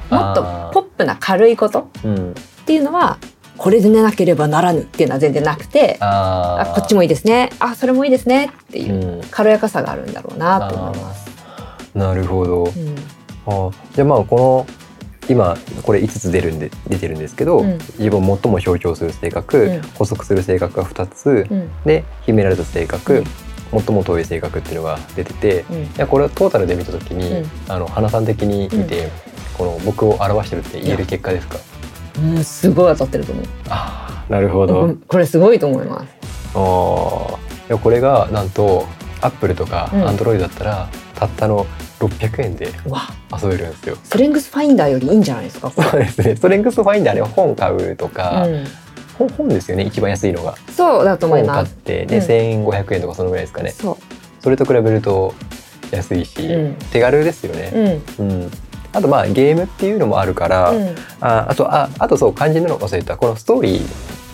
[0.09, 0.41] もっと
[0.73, 2.31] ポップな軽いことうん。
[2.31, 2.33] っ
[2.65, 3.17] ていうのは
[3.57, 7.49] これで寝なければならぬっていうのは全然なくてあこっちもいいですね。
[7.59, 8.45] あそれもいいですね。
[8.45, 9.21] っていううん。
[9.29, 11.27] 軽やかさがあるんだろうなと思います。
[11.95, 12.63] なるほど。
[12.65, 12.95] うん。
[13.47, 14.67] あじゃあまあこの
[15.29, 17.77] 今これ5つ出るんで出てるんですけど、うん。
[17.97, 19.81] 自分を最も象徴する性格、うん。
[19.95, 21.69] 補足する性格が2つ、うん。
[21.85, 23.23] で秘められた性格、
[23.73, 23.81] うん。
[23.81, 25.77] 最も遠い性格っていうのが出てて、うん。
[25.83, 27.49] いやこれをトータルで見た時に、うん。
[27.67, 29.09] あの花さん的に見て、
[29.57, 31.57] この僕を表してるって言える結果ですか？
[32.21, 33.45] うん、すごい当たってると思う。
[33.69, 36.07] あーなるほど、うんこれすごいと思います。
[36.53, 37.37] あー
[37.69, 38.85] いやこれがなんと
[39.21, 41.65] アップルとかうんアンドロイドだったら、たったの
[41.99, 43.01] 600円でわ
[43.41, 43.97] 遊べるんですよ。
[44.03, 45.69] ストレングスファインダーよりいいんじゃないですか？
[45.71, 46.35] そうですね。
[46.35, 48.63] ストレングスファインダーで本買うとか、うん、
[49.17, 50.55] 本本ですよね一番安いのが。
[50.75, 51.75] そうだと思い本買っます。
[51.75, 52.23] てで、うん
[52.67, 53.71] 1500円とかそのぐらいですかね。
[53.71, 53.97] そ
[54.41, 55.33] それと比べると
[55.91, 57.55] 安いし、うん手軽ですよう。
[57.55, 58.01] ね。
[58.19, 58.29] うん。
[58.29, 58.51] うん。
[58.97, 60.95] あとまあゲームっていうのもあるから、うん。
[61.21, 63.15] ああとああとそう肝心なの忘れた。
[63.15, 63.81] このストーリ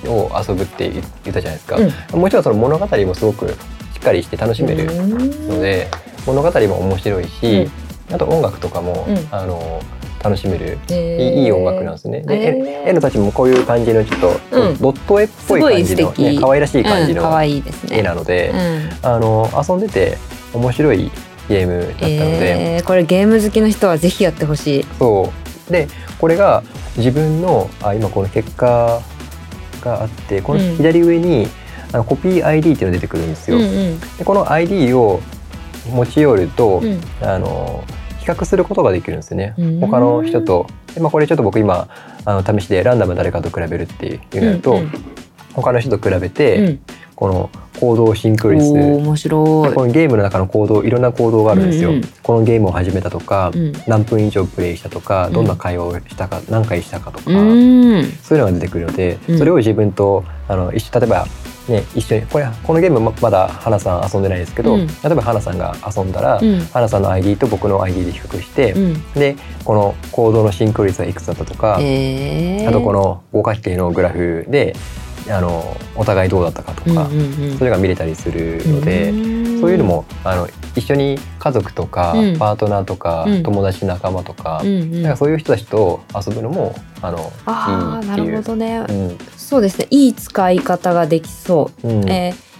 [0.04, 1.76] ーを遊ぶって言ったじゃないですか。
[1.76, 2.21] うん。
[2.21, 3.54] もちろんその物語もすごくし
[3.97, 5.89] っかりして楽しめるので、
[6.26, 7.69] 物語も面白いし、
[8.12, 9.28] あと音楽とかも、うん。
[9.32, 9.82] あの
[10.23, 10.78] 楽しめる。
[10.89, 12.21] うん、いいいい音楽なんですね。
[12.21, 12.88] で、へー。
[12.88, 14.78] 絵絵のたちもこういう感じのちょっと、うん。
[14.78, 17.21] ドット絵っぽい感じの、ね、可愛らしい感じの。
[17.91, 18.54] 絵なので、
[19.04, 19.10] うん。
[19.10, 20.17] あの遊んでて
[20.54, 21.12] 面白い
[21.49, 24.86] ゲームだったので、えーこれゲーム好きの人はぜひやってほしい。
[24.99, 25.32] そ
[25.69, 25.71] う。
[25.71, 25.88] で
[26.19, 26.63] これが
[26.97, 29.01] 自分のあ今この結果
[29.82, 31.47] があってこの左上に、
[31.91, 33.58] あのコピー ID っていうのが出てくるんですよ。
[33.58, 33.99] うんうん。
[34.17, 35.21] でこの ID を
[35.91, 36.99] 持ち寄ると、うん。
[37.21, 37.84] あの
[38.19, 39.53] 比較することができるんですよね。
[39.58, 39.79] うん。
[39.79, 40.67] 他の人と。
[40.93, 41.88] で、まあ、これちょっと僕今
[42.25, 44.91] あの試しでランダム誰かと比べるっていうのやると、うん。
[45.53, 46.79] 他の人と比べて、うん
[47.15, 47.49] この
[47.80, 49.73] 行動シンクロ率面白い。
[49.73, 52.04] このゲームの中の行動いろんな行動があるんですよ、うんうん。
[52.21, 53.73] このゲームを始めたとか、うん。
[53.88, 55.34] 何分以上プレイしたとかうん。
[55.34, 58.04] どんな会話をしたか、何回したかとか、うん。
[58.21, 59.38] そういうのが出てくるので、うん。
[59.38, 61.26] それを自分とあの一緒例えば
[61.67, 64.88] ね一緒にこれこのゲームままだ花さん遊んでないですけど、うん。
[64.88, 66.60] 例えば花さんが遊んだら、うん。
[66.65, 69.13] 花さんの ID と僕の ID で比較して、うん。
[69.13, 72.69] でこの行動のシンクロ率がいくつだったとか、えー。
[72.69, 74.76] あとこの五角形のグラフで
[75.29, 77.57] あのお互いどうだったかとか、うんうんうん。
[77.57, 79.62] それが見れたりするので、うん。
[79.62, 82.38] そういうのもあの一緒に家族とか、うん。
[82.38, 83.43] パートナーとか、うん。
[83.43, 85.01] 友達仲間とか,、うんうん。
[85.03, 88.41] なんかそういう人たちと遊ぶのもあのああなるいいっていう。
[88.43, 88.86] ほどね。
[88.89, 89.17] うん。
[89.38, 89.88] そうですね。
[89.89, 91.88] いい使い方ができそう。
[91.88, 92.09] うん。
[92.09, 92.53] えー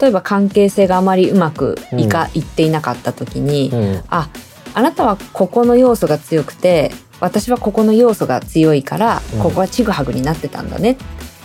[0.00, 4.04] 例えば関係性があまりうまくいか、いっていなかった時に、うん。
[4.08, 4.30] あ
[4.74, 9.42] あなたはここの要素が強くて私はここの要素が強いから、うん。
[9.42, 10.96] ここはちぐはぐになってたんだね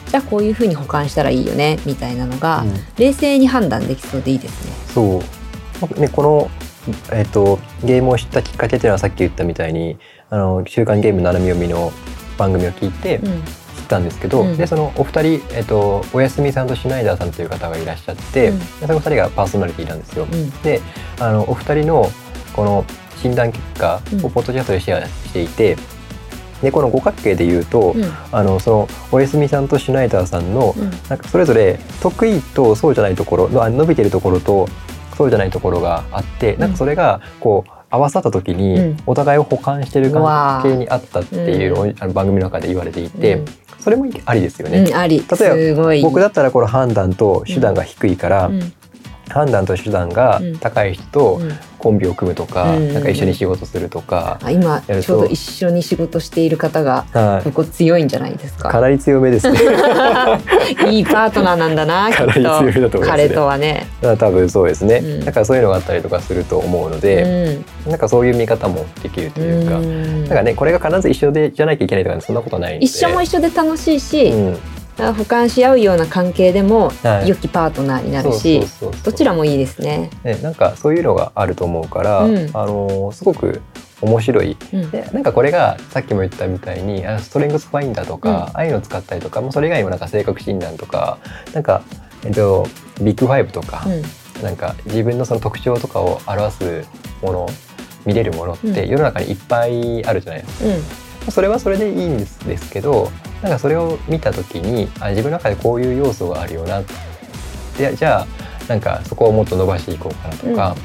[0.09, 2.73] じゃあこういうふうに保管したらいいよねみたいなのが、うん。
[2.97, 4.71] 冷静に判断できそうでいいですね。
[4.93, 5.21] そ
[5.97, 6.49] う、ね、この、
[7.11, 9.97] えっとゲームを知ったきっかけっていうのはさっき言ったみたいに
[10.29, 11.91] 「あの週刊ゲーム斜め読み」の
[12.37, 13.41] 番組を聞いてうん。
[13.77, 14.57] 知ったんですけど、うん。
[14.57, 18.59] でそのお二人、えっとおやすみさんとシュナイダーさんという方がいらっしゃって、うん。
[18.59, 20.27] でその二人がパーソナリティなんですよ。
[20.31, 20.49] うん。
[20.61, 20.81] で
[21.19, 22.09] あのお二人の
[22.53, 22.85] この
[23.21, 25.75] 診断結果をポッドキャストでシェアしていて、
[26.61, 28.03] でこの五角形で言うと、うん。
[28.31, 30.89] あのそのおやすみさんとシュナイダーさんのうん。
[31.09, 34.67] なんかそれぞれ得意とそうじゃないところのあ伸びてるところと
[35.17, 38.97] そうじゃないところがあって、なんかそれがこう合わさった時うにん。
[39.05, 43.45] お互いを補完してる関係にあったっていうのを、あの番組の中で言われていて、うん。
[43.79, 44.85] それもありですよね。
[44.85, 48.73] 例えば僕だったらこの判断と手段が低いから、うん。
[49.29, 52.93] 判断と手段が高い人とうんコンビを組むとか、うん。
[52.93, 58.69] なんか一緒に仕事するとか、あ今ちょうど一緒に仕事している方がはここ強いんじゃないですい、か？
[58.69, 58.81] か。
[58.81, 59.59] なり強めですね。
[60.89, 62.99] いいパートナーなんだなかなり強めだと思いと。
[62.99, 63.07] ますね。
[63.07, 63.87] 彼とはね。
[64.01, 65.25] 多分そうですね、うん。
[65.25, 67.91] だからそういうのがあったりとかすると思うので、うん。
[67.91, 70.23] なんかそういう見方もできるというか、うん。
[70.25, 74.53] なんかねこれが必ず一緒でじゃなきゃいけないとかそんなことない一緒も一緒で楽しいし、うん。
[74.53, 74.57] あ
[75.13, 77.29] 補完し合うような関係でもはい。
[77.29, 78.61] 良きパートナーになるし、
[79.03, 80.09] どちらもいいですね。
[80.23, 82.35] ね、なんかそういうのがあると思うから、うん。
[82.53, 83.61] あのーすごく
[84.01, 84.57] 面白い。
[84.73, 84.91] うん。
[84.91, 88.35] でなんかこれがさっきも言ったみたいにあストレングスファインダーとか、うん。
[88.35, 91.19] ああいうのを使ったりとかもうそれ以外にもなんか性格診断とか
[91.53, 91.83] なんか、
[92.25, 92.67] えっと、
[93.01, 94.43] ビッグファイブとか、うん。
[94.43, 96.85] なんか自分のその特徴とかを表す
[97.21, 97.49] もの
[98.05, 101.06] 見れるものっうんて世の中にいっぱいあるじゃないですか。
[101.27, 103.11] うんそれはそれでいいんですですけど
[103.41, 106.81] なんかそれを見た時にあ自分の中でこういう要素があるよな
[107.77, 108.27] でじゃあ
[108.67, 110.75] なんかそこをもっと伸ばしていこうかなとか、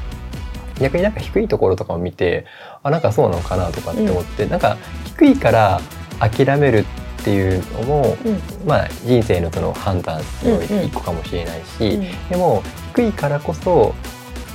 [0.78, 2.46] 逆になんか低いところとかを見て
[2.83, 4.76] あなんかそうなのかなとかって思って、なんか
[5.16, 5.81] 低いから
[6.20, 6.85] 諦める
[7.22, 8.40] っていうのも、うん。
[8.66, 10.85] まあ人生のその判断のうんうん。
[10.85, 12.28] 一個かもしれないし、うん。
[12.28, 12.62] でも
[12.94, 13.94] 低いからこそ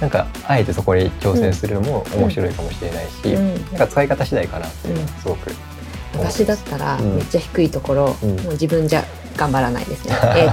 [0.02, 3.54] なんかあえてそこに挑戦するのも面白いかもしれないし、うん。
[3.54, 5.52] なんか使い方次第かなっていうのはすごく
[6.20, 7.16] 私だったらうん。
[7.16, 8.36] めっちゃ低いところ、うん。
[8.38, 9.04] もう自分じゃ
[9.36, 10.16] 頑張らないですね。
[10.36, 10.50] え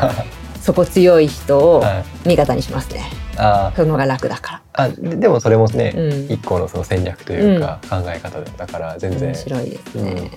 [0.61, 3.03] そこ強い人をはい、味方にしますね。
[3.37, 6.03] あその方が楽だかあででもそれもね、ら。
[6.03, 6.27] うん。
[6.31, 9.29] 一個のその戦略というか、考え方だから全然。
[9.29, 10.31] 面白いですね。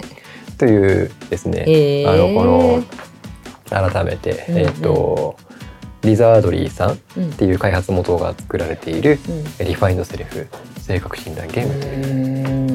[0.57, 2.83] というですね、えーあのこの
[3.91, 4.61] 改めて、うんうん。
[4.61, 5.37] えっ、と
[6.01, 9.19] リザードリーさんっうんていう開発元が作られている
[9.59, 9.65] うん。
[9.65, 10.47] リファインドセルフ
[10.79, 12.01] 性格診断ゲームという、う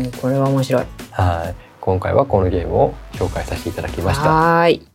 [0.02, 0.84] ーんこれは面白い。
[1.10, 4.30] はい今回はこのゲームを紹介させていただきました。
[4.30, 4.86] はーい。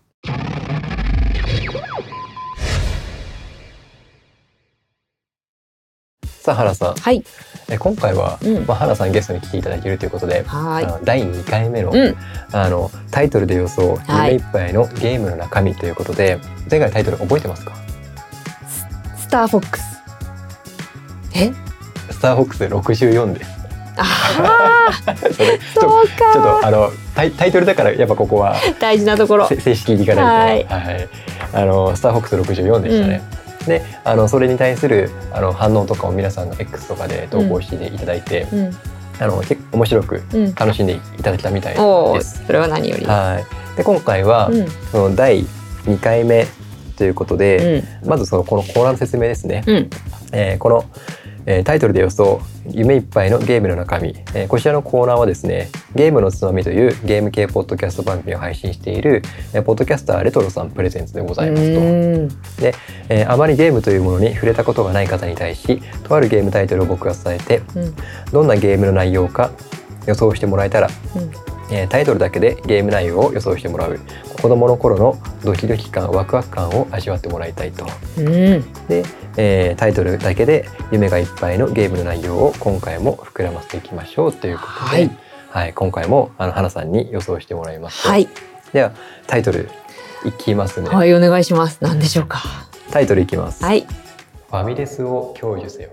[6.24, 7.26] さあ原さんはい。
[7.70, 12.16] え今回は、うんまあ、原さんゲストに来ていただいているということで、はあの第2回目の,、うん
[12.54, 16.40] あのタイトルで予想はい夢いっぱいのゲームの中身ということで、
[16.72, 17.74] 前回のタイトル覚えてますか？
[17.74, 17.76] い。
[19.20, 19.84] スターフォックス。
[21.36, 21.52] え？
[22.14, 23.57] スターフォックス64です。
[23.98, 26.62] ああ、それちょそうちょっとか。
[26.64, 29.48] あのタイタイトルだからやっぱここは大事なところ。
[29.48, 31.10] せ正式にいかないと、はい
[31.54, 33.22] あのスターフォックス64でしたね。
[33.66, 38.72] であのそれに対するあの反応とかを皆さんが X とかで投稿していただいて、うん
[39.20, 40.54] あの結構面白くうん。
[40.54, 42.46] 楽しんでいただけたみたいです。
[42.46, 43.06] それは何より。
[43.06, 45.44] はい、で今回は、うんその第
[45.86, 46.46] 2回目
[46.98, 49.64] ということで、うんまずそのこのコーナーの説明ですね。
[49.66, 49.90] うん
[50.34, 50.86] えーこの、
[51.50, 62.30] えータイトルで予想夢いっぱいのゲームの中身、えーこちらのコーナーはですねゲームのつまみというゲーム系ポッドキャスト番組を配信している、えーポッドキャスターレトロさんプレゼンツでございますと、うん。
[63.10, 67.96] えーあまりゲームというものに触れたことがない方に対しとあるゲームタイトルを僕が伝えてうん。
[68.32, 69.52] どんなゲームの内容か
[70.06, 71.32] 予想してもらえたら、うん
[71.70, 74.00] えータイトルだけでゲーム内容を予想してもらう
[74.42, 77.86] 子供の頃のドキドキ感ワクワク感を味わってもらいたいと。
[78.18, 78.26] うん。
[78.88, 79.04] で、
[79.38, 85.18] えータイトルだけで夢がいっぱいのゲームの内容を今回も膨らませていきましょうということで、はい。
[85.50, 88.04] はい今回もあの花さんに予想してもらいます。
[88.04, 88.28] とはい。
[88.74, 88.92] では
[89.28, 89.70] タイトル
[90.26, 91.78] いきますね、はいお願いします。
[91.82, 92.42] 何でしょうか。
[92.92, 93.82] タイトルいきます、はい。
[93.82, 95.90] ファミレスを享受せよ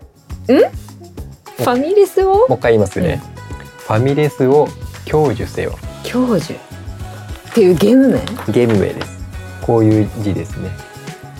[1.56, 3.20] ファミレスをもう一回言いますね、
[3.78, 4.68] ファミレスを
[5.06, 6.58] 享受せよ享受っ
[7.54, 8.20] ていうゲーム名？
[8.52, 9.18] ゲーム名です
[9.62, 10.70] こういう字ですね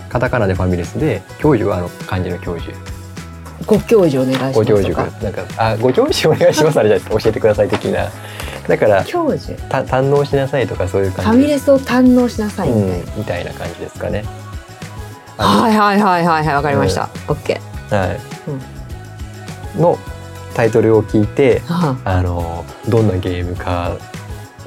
[0.09, 2.73] カタカナでファミレスで享受はあの漢字の享受
[3.67, 5.01] ご教授お願いしますご教授。
[5.23, 8.11] なんかあご教授お願いしますあれじゃないですか教えてください的な
[8.69, 9.61] だから教授。
[9.69, 12.95] た堪能しなさいとかそういうファ感じミレスを堪能しなさいみたいな。
[12.95, 14.25] うん、みたいな感じですかね。
[15.37, 17.09] あはいはいはいはいはいわかりました。
[17.29, 17.95] オッケー。
[17.95, 18.21] のはい
[19.81, 19.99] の
[20.55, 22.23] タイトルを聞いてはあ。
[22.23, 23.97] のどんなゲームか、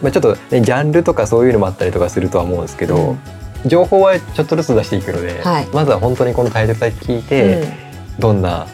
[0.02, 3.18] まあ、ちょっと、ね、ジャンルとかそういうのもあったりとかするとは思うんですけど、
[3.64, 3.70] うん。
[3.70, 5.68] 情報はちょっとずつ出していくので、はい。
[5.74, 8.20] まずは本当にこのタイトルだけ聞いあて、うん。
[8.20, 8.68] どんな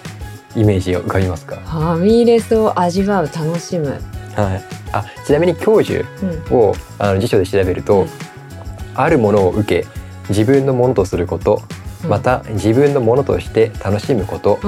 [0.56, 3.99] イメージが浮かびますか、ファミレスを味わう楽しむ。
[4.36, 6.04] はい、あちなみに教授
[6.49, 6.58] うん。
[6.58, 8.08] をあの辞書で調べると、うん。
[8.95, 9.88] あるものを受け
[10.30, 14.60] 自分のものとすることうんまた自分のものとして楽しむこと。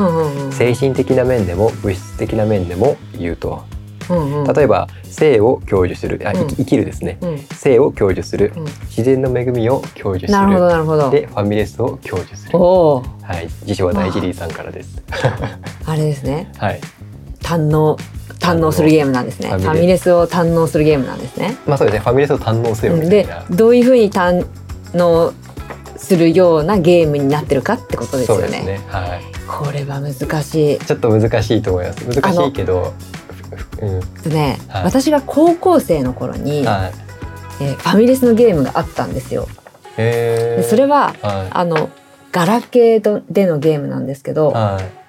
[0.52, 3.63] 精神的な面でも物質的な面でも言うと。
[4.10, 4.54] うんうん。
[4.54, 6.21] 例えば性を享受する。
[6.26, 6.48] あ、うん。
[6.48, 7.17] 生きるですね。
[7.21, 7.39] うん。
[7.39, 8.54] 性を享受する。
[8.56, 8.65] うん。
[8.65, 11.10] 自然の恵みを享受すなるほどるなるほど。
[11.10, 12.60] でファミレスを享受する。
[12.60, 13.04] は
[13.41, 13.50] い。
[13.65, 15.02] 辞書は大事リーさんからです。
[15.86, 16.52] あれですね。
[16.58, 16.82] はい。
[17.41, 17.98] 堪能
[18.39, 19.50] 堪能するゲームなんですね。
[19.50, 21.56] ファミレスを堪能するゲームなんですね。
[21.65, 22.00] まあそうですね。
[22.02, 23.10] ファミレスを堪能せようん。
[23.10, 24.45] でどういうふうに堪
[24.93, 25.34] 能
[25.97, 28.63] するようなゲームになってるかってことですよね。
[28.63, 28.81] ね。
[28.88, 29.21] はい。
[29.47, 30.79] これは難しい。
[30.79, 32.05] ちょっと難しいと思います。
[32.08, 32.93] 難しいけど、
[33.79, 36.91] ふうん、でね、はい私が高校生の頃に、はい。
[37.62, 39.47] えーファミレスのゲームがあったんですよ。
[39.95, 41.89] でそれははあの
[42.31, 44.53] ガラケーでのゲームなんですけど、い。
[44.53, 45.05] はい。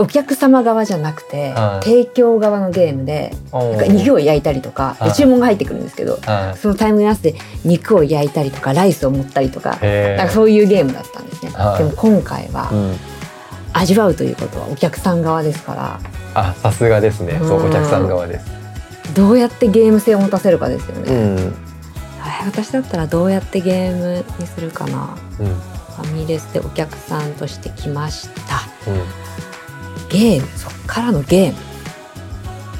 [0.00, 3.32] お客様側じゃなくて、はい提供側のゲームで
[3.88, 9.78] 肉を焼いたりとか、ではい注文が入ってくるんですけど、はそのタイミングに合わせて肉を焼いたりとかライスを盛ったりとか。
[9.80, 11.50] なんかそういうゲームだったんですね。
[11.52, 12.96] はいでも今回はうん。
[13.72, 16.00] 味わうということはお客さん側ですから
[16.34, 17.38] あ、さすがですね。
[17.38, 18.46] そうう、んお客さん側です。
[19.14, 21.12] どうやってゲーム性を持たせるかですよね。
[21.12, 21.36] うん。
[21.36, 25.16] はい私だったらどうやってゲームにするかな。
[25.38, 25.46] うん。
[25.46, 28.62] ファミレスでお客さんとして来ました。
[30.24, 30.30] うん。
[30.30, 31.52] ゲームそっからのゲ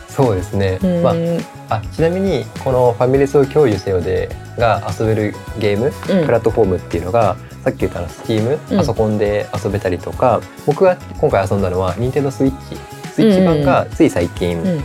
[0.08, 0.78] そうですね。
[0.82, 1.02] ーム。
[1.02, 4.28] まうんあ、あ、ちなみに、このファミレスを共有せよで。
[4.58, 7.36] が遊べるゲーム、うんプラットフォームっていうのが。
[7.64, 10.40] さっき言ったの、スチーム、うんパソコンで遊べたりとか。
[10.66, 12.76] 僕が今回遊んだのは、ニンテンドスイッチ。
[13.14, 14.82] スイッチ版がつい最近うん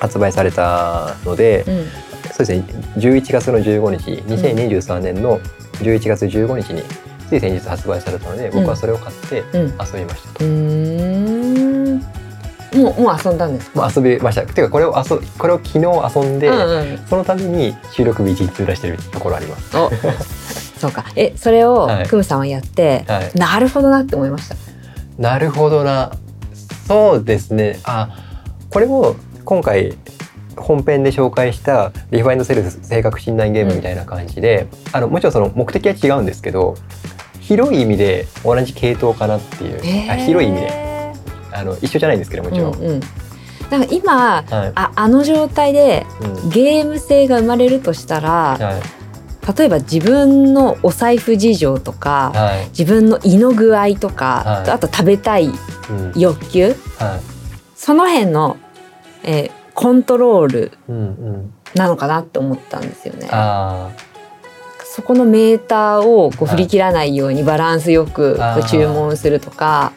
[0.00, 1.86] 発売されたので、うん
[2.32, 2.64] そうですね。
[2.96, 5.38] 11月の15日、2023年の
[5.74, 6.82] 11月15日に。
[7.28, 10.44] つい先日発売されたので、僕はそれを買ってうん遊びましたと。
[12.74, 13.80] もうもう遊んだんですか？
[13.80, 14.42] まあ、遊びました。
[14.42, 16.48] ていうか、これを遊、これを昨日遊んで。
[16.48, 19.76] うんうんそのために収録日一日出してるところあります。
[19.76, 19.90] お
[20.80, 23.30] そうかえそれをはいクムさんはやって、はい。
[23.38, 24.56] なるほどなって思いました？
[25.18, 26.10] なるほどな。
[26.88, 27.78] そうですね。
[27.84, 28.08] あ、
[28.70, 29.94] これも今回
[30.56, 36.74] 本編で紹介したリファインドセルフ性格診断ゲームみたいな感じで、あのもちろんその目的は違うんですけど、
[37.40, 39.70] 広い意味で同じ系統かなってい
[40.06, 40.83] う、あ広い意味でで。
[41.54, 42.74] あの一緒じゃないんですけどもちろん。
[42.74, 43.00] うんうん。
[43.00, 44.72] だから今はい。
[44.74, 48.82] ああの状態でうんゲーム性が生まれるとしたら、はい
[49.58, 52.68] 例えば自分のお財布事情とか、はい。
[52.68, 55.50] 自分の胃の具合とか、はいあと食べたい
[55.90, 56.76] うん欲求はい。
[57.76, 58.56] その辺の、
[59.22, 61.54] えーコントロールうんうん。
[61.74, 63.28] なのかなって思ったんですよね。
[63.32, 63.90] あ
[64.84, 68.38] そこのメーターをこう振り切らないようにバランスよく
[68.70, 69.92] 注文するとか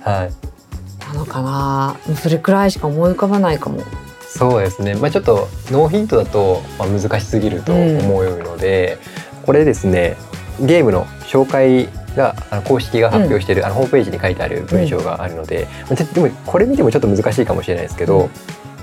[1.07, 1.17] あ、はい。
[1.17, 1.97] なのかな。
[2.15, 3.81] それくらいしか思い浮かばないかも。
[4.29, 8.99] そうですね、まあ、ちょっとノーヒントだとまあ難しすぎると思うので、
[9.45, 10.15] これですね
[10.59, 18.29] ゲームの紹介が公式が発表している、あのホームページに書いてある文章があるので、まあででもこれ見てもちょっと難しいかもしれないですけど、うん。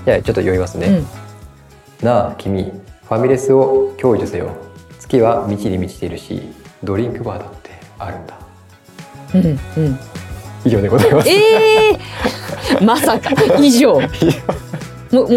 [0.05, 0.87] じゃあちょっと読みますね。
[0.87, 2.05] うん。
[2.05, 4.49] なあ君ファミレスを享受せよ。
[4.99, 6.41] 月は満ちに満ちているし
[6.83, 8.39] ドリンクバーだってあるんだ。
[9.35, 9.99] うんうん、
[10.65, 11.29] 以上でございます。
[11.29, 13.29] えー、まさか。
[13.59, 14.01] 以上。
[15.11, 15.29] もも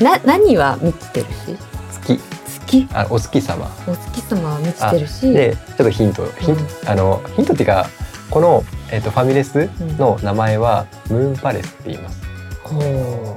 [0.00, 1.56] な何は満ちてるし？
[1.90, 2.20] 月。
[2.66, 2.88] 月？
[2.92, 3.70] あお月様。
[3.86, 5.32] お月様は満ちてるし。
[5.32, 6.26] でちょっとヒント。
[6.40, 6.66] ヒン,、うん。
[6.86, 7.88] あのヒントっていうか
[8.30, 9.96] この、えっとファミレスうん。
[9.96, 12.22] の名前はムーンパレスって言います。
[12.64, 13.36] ほ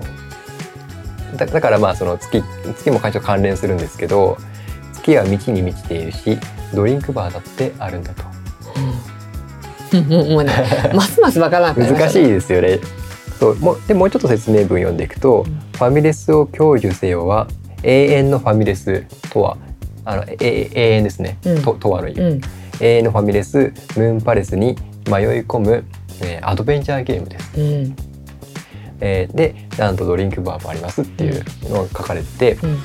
[1.37, 2.43] だだからまあその月
[2.75, 4.37] 月もちょっと関連するんですけど
[4.93, 6.39] 月は満ちに満ちているし
[6.73, 8.23] ドリンクバーだってあるんだと。
[8.23, 8.38] う、うん、
[9.97, 10.53] もうね
[10.93, 12.79] ますますわからなく難しいですよね。
[13.39, 15.59] そうもうでもうちょっと説明文読んでいくと、うん。
[15.73, 17.47] ファミレスを享受せよは
[17.83, 19.57] 永遠のファミレスとは
[20.03, 21.61] あのえ永遠ですね、うん。
[21.61, 22.41] ととはの意味、うん。
[22.81, 25.83] 永遠のファミレスムーンパレスに迷い込む、
[26.21, 27.51] えーアドベンチャーゲームです。
[27.57, 27.95] うん。
[28.99, 32.79] えーでなんとドリンクバーもありますっていうのが書かれてて、うん。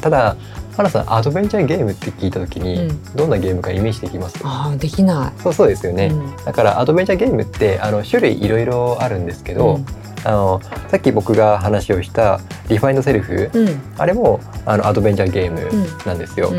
[0.00, 0.36] ただ
[0.76, 3.16] 花さんアドベンチャーゲームって聞いた時に、うん。
[3.16, 4.38] どんなゲームかイメージできます？
[4.44, 5.94] ああできなそうそうですよい。
[5.94, 6.36] ね、うん。
[6.44, 9.86] だからアドベンチャーゲームってあの種類いろいろあるんですけど、うん。
[10.24, 13.80] あのさっき僕が話をしたリファインドセルフ、うん。
[13.96, 15.60] あれもあのアドベンチャーゲーム
[16.04, 16.52] なんですよ。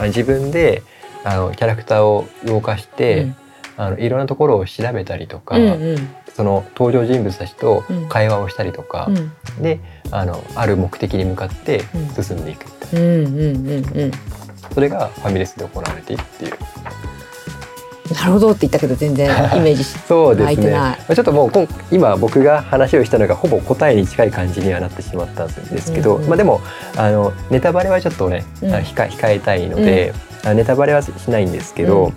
[0.00, 0.82] 自分で
[1.24, 3.36] あのキャラクターを動かして、うん。
[3.76, 8.08] あのいろんなところを調べたりとか、うんうんその登場人物たちとうん。
[8.08, 9.62] 会話をしたりとか、うん。
[9.62, 12.24] であのある目的に向かってうん。
[12.24, 14.10] 進んでいくみたいな、うんうんうんうん。
[14.72, 16.52] それがファミレスで行われているっていう。
[18.12, 20.98] なるほどって言ったけど全然 イメージしそうですね。
[21.14, 26.60] ちょっともう今今僕が話をしたのがほぼ答えに近い感じにはなってしまったんですけど、うんうんまあでも
[26.96, 28.74] あのネタバレはちょっとね、うん。
[28.74, 30.12] 控えたいので、
[30.44, 32.12] あネタバレはしないんですけど、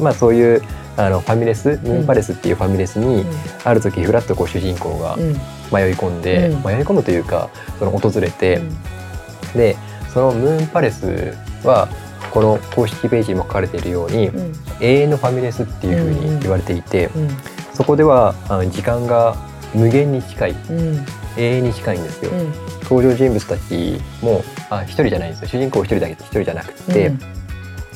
[0.00, 0.62] まあそういう
[0.98, 3.24] あのファミレスムーンパレスっていうファミレスに、
[3.64, 5.32] ある時フラッとこう主人公がうん。
[5.70, 6.64] 迷い込んで、うん。
[6.64, 8.60] 迷い込むというかその訪れて、
[9.54, 9.76] で
[10.12, 11.88] そのムーンパレスは
[12.32, 14.52] この公式ページにも書かれているように、うん。
[14.80, 17.28] 永遠のファミレスっていうふうに言われていて、うん。
[17.74, 19.36] そこではあの時間が
[19.74, 21.06] 無限に近いうん。
[21.36, 22.30] 永遠に近いんですよ。
[22.32, 22.52] うん。
[22.82, 25.48] 登場人物たちもあ一人じゃないんですよ。
[25.48, 27.18] 主人公一人だけ一人じゃなくて、うん。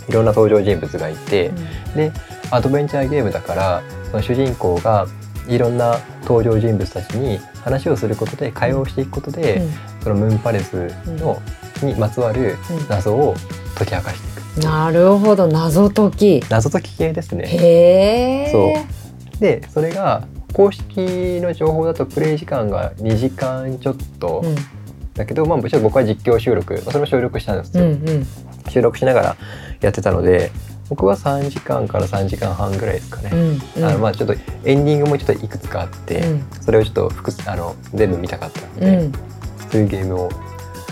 [0.09, 1.51] いろんな登場人物がいて、
[1.97, 2.13] で
[2.53, 5.07] アドベンチャーゲームだからその主人公が
[5.49, 9.71] いろんな登場人物たちに話をすることで会話をしていくことで、うん。
[10.03, 11.41] そのムーンパレスの、
[11.83, 12.89] にまつわるうん。
[12.89, 13.35] 謎を
[13.75, 14.65] 解き明かしていく。
[14.65, 15.47] なるほど。
[15.49, 16.45] 謎解き。
[16.49, 17.47] 謎解き系ですね。
[17.47, 18.73] へえそ
[19.37, 19.41] う。
[19.41, 24.43] でそれが公式の情報だとプレイ時間が2時間ちょっと。
[24.45, 24.55] うん。
[25.15, 28.27] だけど、まあ、ちょっと僕は実況収録、まあ、それも収録したんですうよ、んうん。
[28.71, 29.37] 収録しながら
[29.81, 30.51] やってたので
[30.89, 33.85] 僕は3時間から3時間半ぐらいですかね、うんうん。
[33.85, 36.45] あのまあちょっとエンディングもちょっといくつかあって、うん。
[36.61, 39.13] それをちょっと複数あの全部見たかったので、うん。
[39.71, 40.31] そういうゲームを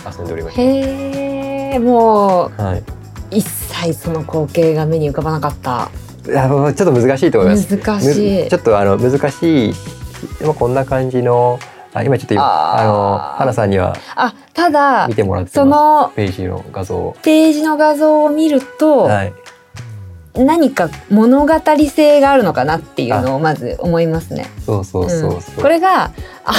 [0.06, 2.64] 遊んでおりましへえもた。
[2.64, 2.84] はい、う
[3.30, 5.90] 一切その光景が目に浮かばなかった。
[6.36, 7.76] あのちょっと難しいと思います。
[7.76, 8.44] 難しい。
[8.44, 9.74] むちょっとあの難しい
[10.38, 11.58] でもこんな感じの
[11.92, 17.16] あ今ちょっと今あの花さんにはあただ見てもらってそのページの画像を。
[17.22, 19.32] ページの画像を見ると、はい、
[20.34, 21.52] 何か物語
[21.88, 24.46] 性があるのかなっていうのをまず思いますね。
[24.64, 25.38] そうそうそうう。
[25.38, 25.40] ん。
[25.40, 26.12] これが
[26.44, 26.54] あ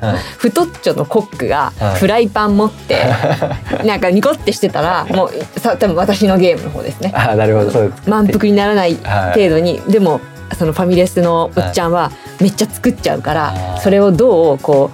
[0.00, 2.00] のはい、太っちょのコックがはい。
[2.00, 2.98] フライパン持って、
[3.84, 7.12] なんかニコってしてたらもうさ多分私のゲームの方ですね。
[7.14, 7.92] あなるほどそう。
[8.06, 9.32] 満腹にならないはい。
[9.34, 10.20] 程度に、でも
[10.58, 12.10] そのファミレスのおっちゃんは
[12.40, 14.90] めっちゃ作っちゃうから、それをどうこ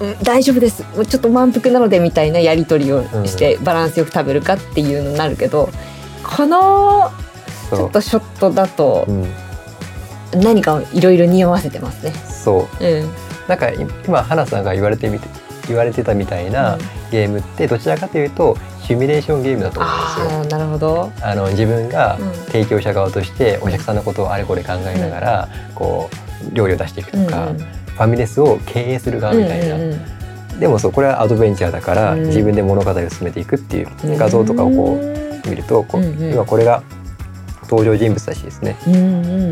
[0.00, 0.82] ううん大丈夫です。
[0.94, 5.70] もうちょっと満腹なのでみたいなやり取りをしてバランスよく食べるかっていうのになるけど
[6.22, 7.10] この
[7.76, 12.12] ちょっとショットだとうん、何かをいろいろ匂わせてますね。
[12.12, 12.84] そう。
[12.84, 13.10] うん、
[13.48, 15.28] なんかい今花さんが言われてみて
[15.68, 16.78] 言われてたみたいな
[17.10, 20.58] ゲームってどちらかというとシミュレーションゲームだと思うんですよ。
[20.58, 21.12] なるほど。
[21.22, 22.32] あの自分がうん。
[22.52, 26.10] 提供者側としてお客さんのことをあれこれ考えながら、こ
[26.50, 30.00] う料理を出していくとか、うんファミレスを経営する側みたいな、うんうん
[30.58, 32.26] でもそうこれはアドベンチャーだから、うん。
[32.26, 36.82] 自分で物語を進めていくっていううん画像とかをこうう見るとこう、うんうん今これが
[37.72, 38.76] 登場人物たちですね。
[38.86, 38.98] んう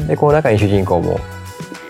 [0.05, 0.07] ん。
[0.07, 1.19] でこの中に主人公も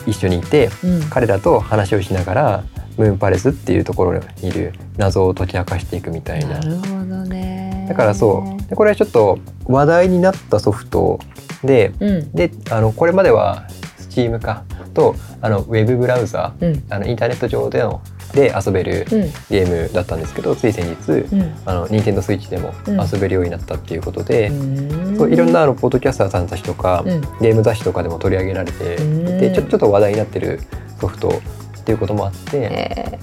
[0.06, 1.02] 一緒にいてうん。
[1.10, 2.64] 彼らと話をしながら
[2.96, 6.60] ムーンパレスっていうところにいる謎を解き明かしていくみたいな。
[6.60, 7.86] なるほどね。
[7.88, 8.68] だからそう。
[8.68, 11.18] でこれはちょっと話題になったソフト
[11.64, 12.32] でうん。
[12.32, 13.66] であのこれまでは
[13.98, 14.64] Steam か
[14.94, 16.84] とあのウェブブラウザうん。
[16.90, 18.02] あのインターネット上での
[18.32, 19.20] で遊べるうん。
[19.50, 21.54] ゲームだったんですけどつい先日うん。
[21.64, 23.00] あの Nintendo Switch でもうん。
[23.00, 25.16] 遊べるようになったっていうことで、うん。
[25.16, 27.20] そういろんなあのポッドキャスターさんたちとか、うん。
[27.40, 29.24] ゲーム雑誌とかでも取り上げられてうん。
[29.38, 30.60] でちょちょっと話題になってる
[31.00, 33.18] ソフトっていうこともあって、え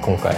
[0.00, 0.04] ー。
[0.04, 0.36] 今回。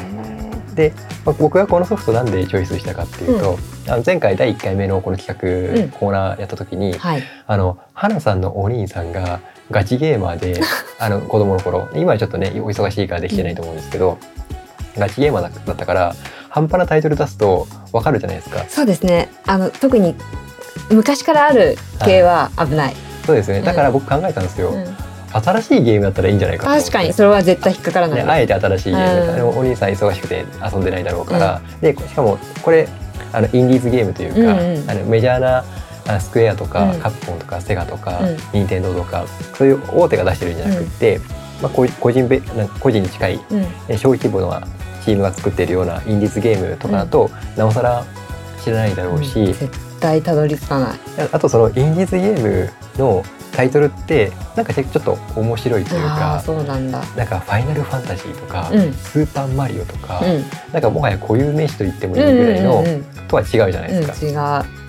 [0.74, 0.92] で、
[1.24, 5.90] まあ、僕がこのソフトなんでチョイスしたかっていうと、あの前回第1回目のこの企画、うん。
[5.90, 7.22] コーナーやった時に、はい。
[7.46, 9.40] あの花さんのお兄さんが
[9.70, 10.60] ガチゲーマーで
[10.98, 14.18] あの子供の頃今はちょっとねお忙しいからできてないと思うんですけど、
[14.96, 16.14] ガチゲーマーだだったから
[16.48, 18.64] 半端なタイトル出すとわかるじゃないですか。
[18.68, 19.28] そうですね。
[19.46, 20.14] あの特に
[20.90, 22.94] 昔からある系は危ない。
[23.26, 23.58] そうですね。
[23.58, 23.64] うん。
[23.64, 24.96] だから僕考えたんですよ、うん。
[25.32, 28.24] 新しいゲームだったらいいんじゃないか確かにそれは絶対引っかからなね、い。
[28.24, 29.58] あえて新しいゲーム、うん。
[29.58, 32.88] お兄さん忙しくて遊んでないだろうから、でしかもこれ
[33.32, 34.90] あのインディーズゲームというか、うんうん。
[34.90, 35.64] あのメジャーなあ
[36.20, 39.24] スクエアとか、うんカプコンとかセガとか、うん任天堂とか
[39.56, 41.20] そういう大手が出してるんじゃなくって、
[41.62, 44.66] まあ、こう個人べなんか個人に近いうんえ小規模な
[45.04, 48.04] チームが作ってるようなインディーズゲームとかだと、なおさら
[48.62, 49.68] 知らないだろうし、絶
[50.00, 50.88] 対たどり着かない。
[51.18, 57.02] ああとそのインディーズゲームのタイトルってなんかちょっと面白いというああかーそうなんだ。
[57.16, 60.44] なんか「ファイナルファンタジー」とか、うんスーパーマリオ」とか、うん。
[60.72, 64.62] なんかもはや固有名詞と言ってもいいぐらいの、うんうんうんとは違うじゃないですうんか。
[64.62, 64.83] 違う。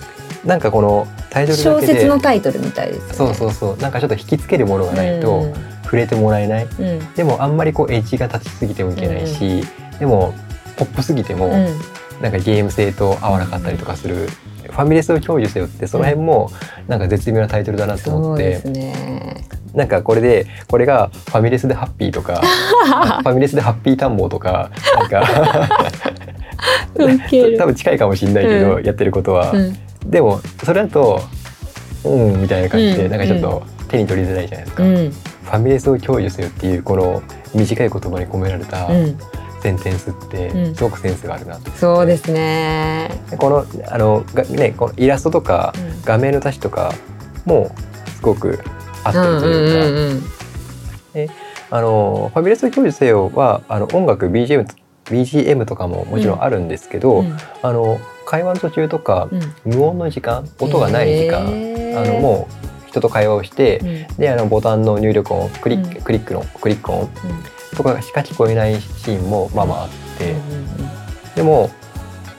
[0.46, 3.14] なんかこのタイトルだ小説のタイトルみたいですね。
[3.14, 3.76] そうそうそう。
[3.78, 5.54] なんかちょっと引きつけるものがないとうん。
[5.86, 7.14] 触れてもらえない、うん。
[7.14, 9.62] でもあんまりこうエッジが立ちすぎてもいけないし、
[9.98, 10.34] でも
[10.76, 11.52] ポップすぎても、うん。
[12.20, 14.28] なんかゲーム性と合わなかったりとかする、
[14.64, 16.50] ファミレスを享受せよってその辺も
[16.88, 19.46] なんか絶妙なタイトルだなと思って、そうですね。
[19.74, 22.40] なんかこれでこれがファミレスでハッピーとか
[23.22, 25.68] ファミレスでハッピー探訪とかなんか
[26.96, 29.76] 多分近いかもしれないけど、うやってることは、うん
[30.10, 31.20] でもそれだと
[32.04, 33.10] うんみたいな感じで、うん。
[33.10, 35.12] なんかちょっと手に取りづらいじゃないですか、フうん。
[35.46, 37.22] ァミレスを享受せよっていうこの
[37.54, 39.18] 短い言葉に込められたうん。
[39.62, 40.74] センテンスってうん。
[40.74, 43.10] すごくセンスがあるなと、そうですね。
[43.30, 46.02] でこのあのがねこのイラストとかうん。
[46.04, 46.92] 画面のタッチとか
[47.44, 47.74] も
[48.14, 48.60] すごく
[49.02, 50.16] 合ってるとい
[51.26, 51.34] うか、
[51.70, 54.66] あのファミレス教授せよはあの音楽 BGM,
[55.06, 57.36] BGM とかももちろんあるんですけど、うん。
[57.62, 59.72] あの会話の途中とかうん。
[59.72, 62.02] 無音の時間音がない時間、へー。
[62.02, 62.48] あのも
[62.84, 64.16] う人と会話をして、うん。
[64.18, 66.02] であのボタンの入力音クリック,、うん。
[66.02, 67.08] クリックのクリック音
[67.76, 70.34] とかしか聞こえないシーンもまあまああって、
[71.34, 71.70] でも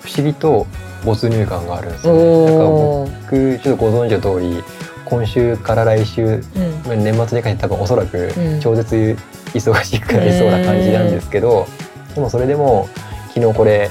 [0.01, 0.67] 不思議と
[1.05, 2.45] 没入感があるんですよね。
[2.45, 4.63] だから僕ちょっとご存知の通り
[5.05, 7.03] 今週から来週うん。
[7.03, 8.59] 年末にかけて多分おそらくうん。
[8.59, 9.17] 超絶
[9.53, 11.67] 忙しくなりそうな感じなんですけど、
[12.13, 12.89] でもそれでも
[13.33, 13.89] 昨日これ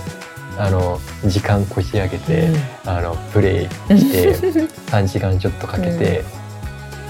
[0.58, 2.48] あの時間こし上げて、
[2.84, 4.34] あのプレイして
[4.90, 6.24] 3時間ちょっとかけて、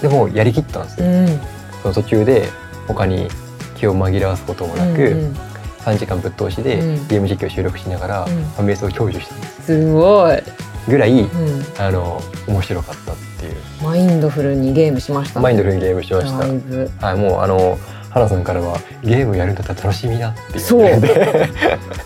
[0.02, 1.06] でもやりきったんですよ。
[1.06, 1.40] うん。
[1.82, 2.48] その途中で
[2.86, 3.28] 他に
[3.76, 5.36] 気を紛らわすこともなく、うん
[5.86, 7.06] 3時間ぶっ通しでうん。
[7.06, 8.26] ゲーム実況を収録しながら、うん。
[8.26, 9.62] ファミレスを享受したんです。
[9.66, 10.42] すごい、
[10.88, 13.54] ぐらいうん、あの面白かったっていう。
[13.84, 15.38] マインドフルにゲームしました。
[15.38, 16.32] ねマインドフルにゲームしまし
[17.00, 17.06] た。
[17.06, 17.78] はい、もうあの
[18.16, 20.60] 花さんからはゲームやるんだったら楽しみなっていう。
[20.60, 20.80] そう。
[20.80, 21.48] ので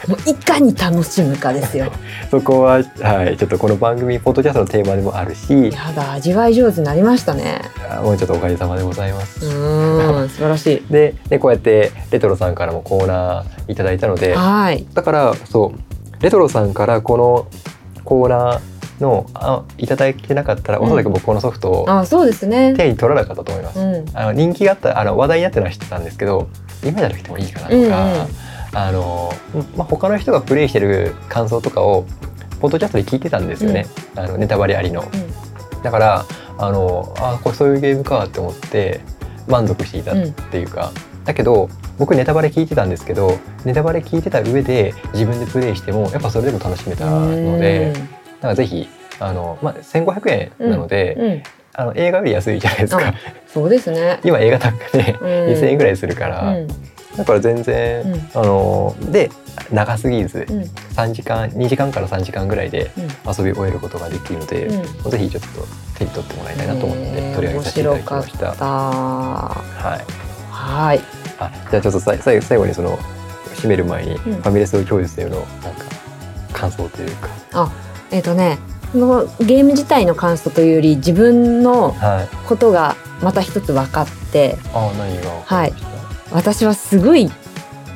[0.09, 1.93] もういかに楽しむかですよ。
[2.33, 5.73] そこははいちょっとこの番組ポッドキャストのテーマでもあるし。
[5.73, 7.61] やだ味わい上手になりましたね。
[7.89, 9.47] あもうちょっとおかげさまでございます。
[9.47, 10.93] うーん素晴らしい。
[10.93, 14.35] ででこうやってレトロさんからもコーナーいただいたので。
[14.35, 14.85] はい。
[14.93, 16.23] だからそう。
[16.25, 17.47] レトロさんからこの
[18.03, 18.61] コーナー
[19.01, 20.85] のあいただいてなかったら、うん。
[20.87, 22.75] おそらく僕このソフトをあそうですね。
[22.77, 23.81] 手に取らなかったと思います。
[23.81, 24.05] うん。
[24.15, 26.49] あの人気があったあの話題になってるのは知ってたんですけど
[26.85, 28.27] 今じゃなくてもいいかなとか、うんうん。
[28.73, 29.33] あの
[29.77, 32.07] まあ、他の人がプレイしてる感想とかを
[32.61, 35.03] ポッドキャストで聞いてたんですよね、あのネタバレありの。
[35.83, 36.27] だから
[36.59, 39.01] あのあこれそういうゲームかって思って
[39.49, 40.93] 満足していたっていうか、
[41.25, 48.01] だけど僕ネタバレ聞いてたんですけどネタバレ聞いてた上で自分でプレイしてもやっぱそれでも楽しめたのでだ
[48.43, 48.89] からぜひ
[49.19, 51.43] あの、まあ、1500円なので、うんうん。
[51.73, 53.09] あの映画より安いじゃないですか。
[53.09, 53.15] あ。
[53.47, 54.19] そうですね。
[54.25, 55.27] 今映画高くね、うん。
[55.29, 56.69] 2000円ぐらいするから、うん。
[57.17, 58.31] だから全然、うん。
[58.35, 59.31] あので
[59.73, 60.61] 長すぎずうん。
[60.63, 63.05] 3時間2時間から3時間ぐらいでうん。
[63.05, 65.11] 遊び終えることができるので、うん。
[65.11, 65.49] ぜひちょっと
[65.99, 68.47] 手に取ってもらいたいなと思ってね取り上げさせていただきました。
[68.55, 70.13] はい。
[70.51, 71.01] はい。
[71.39, 72.99] あじゃあちょっとさ最後最後にその
[73.55, 74.35] 締める前にフん。
[74.35, 75.85] ァミレスを享受してるのなんか
[76.53, 77.29] 感想というか、
[78.11, 78.59] えっ、とね
[78.93, 82.29] このゲーム自体の感想というより自分のはい。
[82.47, 85.91] ことがまた一つ分かってあ何が分かりました。
[86.37, 87.31] 私はすごい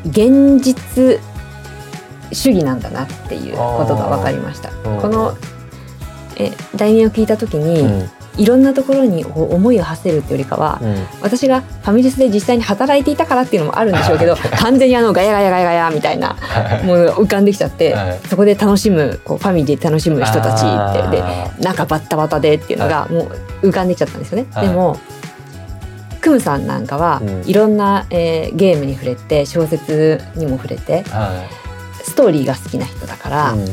[0.06, 1.20] 現実
[2.32, 4.70] 主義なんだなっていうことが分かりました。
[4.70, 5.36] うんこの
[6.36, 10.97] え題名を聞いた時に、うんいろんなところに思いを馳せるっていうよりかは、うん。
[11.22, 18.20] 私がファミレスで実際に働いていたからっていうのもあるんでしょうけど完全にあのガヤガヤガヤガヤみたいなはいものが浮かんできちゃって、はい。
[18.28, 23.30] そこで楽しむこうファミリーで楽しむ人たちってであなんかバッタバタでっていうのがも
[23.62, 24.47] う浮かんできちゃったんですよね。
[24.53, 24.68] はい。
[24.68, 24.99] でも
[26.20, 27.43] クムさんなんかはうん。
[27.47, 31.49] いろんな、えーゲームに触れて小説にも触れてーはい。
[32.03, 33.66] ストーリーが好きな人だから、うん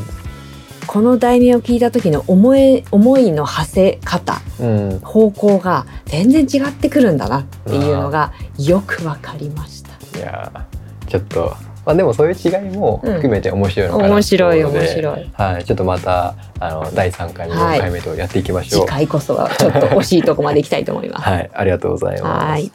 [0.91, 9.91] この題名を聞いた時の思い思いの馳せ方うん方向が全然違ってくるんだなっていうのがよくわかりました。
[10.19, 15.31] いやーちょっとまあでもそういう違いも含めて面白いのかな面白い面白い。
[15.31, 18.81] はい、ちょっとまたあの第3回目はい4回目とやっていきましょう。
[18.81, 21.23] 次回こそはちょっと惜しいとこまで行きたいと思います。
[21.31, 22.45] はい、ありがとうございます。
[22.47, 22.69] はい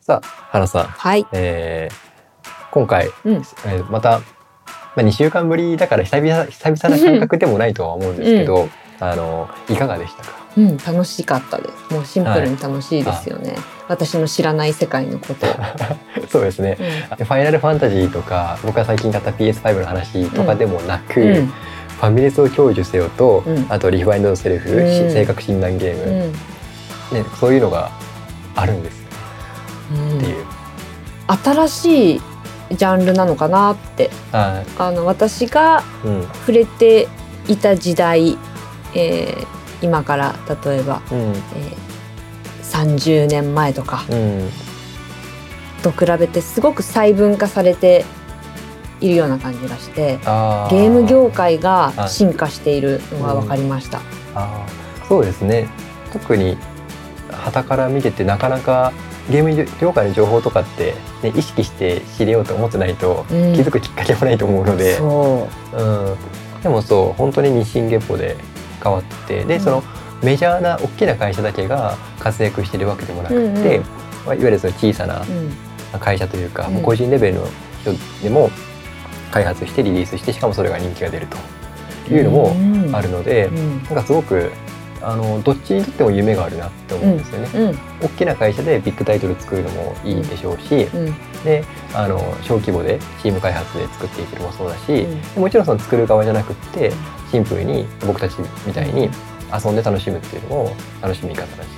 [0.00, 1.26] さあ、花さん、はい。
[1.32, 2.08] えー
[2.70, 4.20] 今回、うんえーまた、
[4.98, 8.68] まあ、2週間ぶりだから久々久々な感覚でもないとは思うんですけど、
[8.98, 10.38] あのいかがでしたか？
[10.56, 11.94] うん、楽しかったです。
[11.94, 13.54] もうシンプルに楽しいですよね。
[13.86, 15.50] 私の知らない世界のことを。
[16.28, 16.76] そうですね。
[17.16, 21.36] うファイナルファンタジーとか僕が最近買った PS5 の話とかでもなく、ん。
[21.36, 21.52] うん
[21.98, 27.90] ファミレスを享受せよと、うんあとリファインドセルフ、うん性格診断ゲーム、うんね、そういうのが
[28.54, 29.02] あるんです
[29.92, 30.44] うんっていう。
[31.44, 32.20] 新しい
[32.70, 34.10] ジャンルなのかなって。
[34.32, 36.22] はあの私がい、うん。
[36.22, 37.08] 触れて
[37.46, 38.36] いた時代、
[38.94, 39.46] えー
[39.80, 41.18] 今から例えば、うん。
[41.18, 41.34] えー
[42.70, 44.04] 30年前とか。
[44.10, 44.50] うん。
[45.82, 48.04] と比べてすごく細分化されて
[49.00, 52.08] いるような感じがしてあゲーム業界がはい。
[52.10, 54.00] 進化しているのが分かりました。
[54.34, 55.06] あー。
[55.08, 55.68] そうですね。
[56.12, 56.58] 特に
[57.30, 58.92] 傍から見ててなかなか
[59.30, 63.54] ゲーム業界の情報とかって、ね、意識して知れようと思ってないとうん。
[63.54, 65.76] 気づくきっかけもないと思うので、そう。
[65.76, 68.36] ん、でもそう本当に日進月歩で
[68.82, 69.60] 変わってで、うん。
[69.60, 69.82] その
[70.22, 73.62] メジャーな大きな会社だけが活躍してるわけでもなくて、うんうん。
[74.26, 75.22] まあ、いわゆるその小さな
[76.00, 76.74] 会社というか、うん。
[76.74, 77.46] もう個人レベルの
[77.82, 78.50] 人でも
[79.30, 81.26] 開発してリリースしてしかもそれが人気が出る
[82.06, 82.96] というのもうん。
[82.96, 83.82] あるので、うん。
[83.84, 84.50] なんかすごく
[85.02, 87.48] あのどっちにとっても夢があるなって思うんですよね。
[87.54, 95.42] うん大きな会社でビッグタイトル作るのもいいでしょうし、うんであの小規模でチーム開発で作っていくのもそうだし、うん。
[95.42, 96.92] もちろんその作る側じゃなくって
[97.30, 98.34] シンプルに僕たち
[98.66, 99.08] みたいに
[99.64, 101.68] 遊んで楽しむっていうのも楽しみ方だし、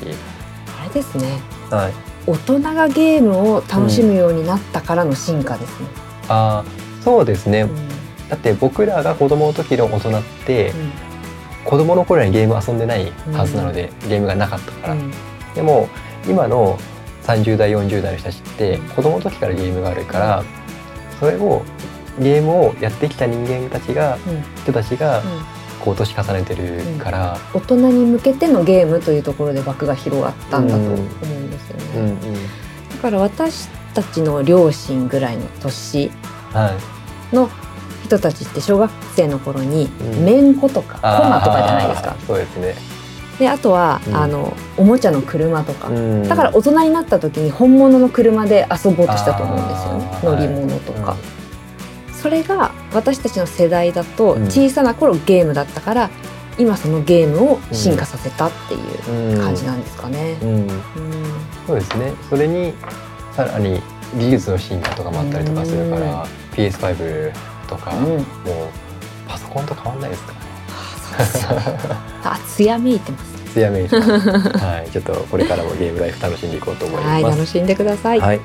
[0.80, 1.40] あれですね。
[1.70, 1.92] はい、
[2.26, 5.88] 大人がゲームを楽しむようになったからの進化ですね。
[6.28, 7.88] あーそうですね、うん。
[8.28, 10.72] だって僕らが子供の時の大人って
[11.64, 15.12] 子供の頃にゲーム遊んでないはずなので、ゲームがなかったから、うん。
[15.54, 15.88] でも
[16.28, 16.78] 今の
[17.24, 20.44] 30代40代の人たちって子供の時からゲームがあるから
[21.18, 21.62] それを
[22.18, 24.42] ゲームをやってきた人間たちがうん。
[24.62, 25.24] 人たちがうん。
[25.80, 31.84] こう年重ねてるから、大人に向けてのゲームというところで枠が広がったんだと思うんですよね。
[31.96, 32.20] うんうん
[32.90, 36.10] だから私たちの両親ぐらいの年
[36.52, 36.76] は
[37.32, 37.48] い、の
[38.10, 40.24] 人たちって小学生の頃にうん。
[40.24, 42.16] めんことかコマとかじゃないですか。
[42.26, 42.74] そうですね、
[43.38, 44.16] であとは、うん。
[44.16, 45.88] あのおもちゃの車とか。
[45.88, 46.28] うん。
[46.28, 50.18] だから大人になった時に本物の車で遊ぼうとしたと思うんですよね。
[50.24, 51.16] 乗り物とか、
[52.20, 54.44] それが私たちの世代だとうん。
[54.46, 56.10] 小さな頃ゲームだったから、
[56.58, 59.40] 今そのゲームを進化させたっていううん。
[59.40, 60.36] 感じなんですかね。
[60.42, 60.68] うん、うん。
[61.66, 62.12] そうですね。
[62.28, 62.74] それに
[63.36, 63.80] さらに
[64.18, 67.32] 技術の進化とかもあったりとかするから、PS5
[67.70, 68.04] とか、うん。
[68.06, 68.22] もう
[69.28, 70.34] パソコンと変わんないですか？
[70.34, 73.50] らねあそうですよねあ艶めいてますね。
[73.54, 74.10] 艶めいてます。
[74.58, 77.08] はいちょっとこれからもゲームライフ楽しんでいこうと思います。
[77.12, 78.20] はい楽しんでください。
[78.20, 78.40] はい、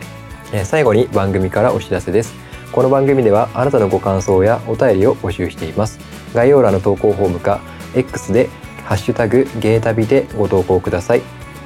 [0.54, 2.34] えー最後に番組からお知らせです。
[2.72, 6.00] この番組ではあなたのご感想やお便りを募集しています。
[6.34, 7.60] 概要欄の投稿フォームか
[7.96, 8.50] X で
[8.84, 11.22] ハッシュタグゲータビでご投稿ください。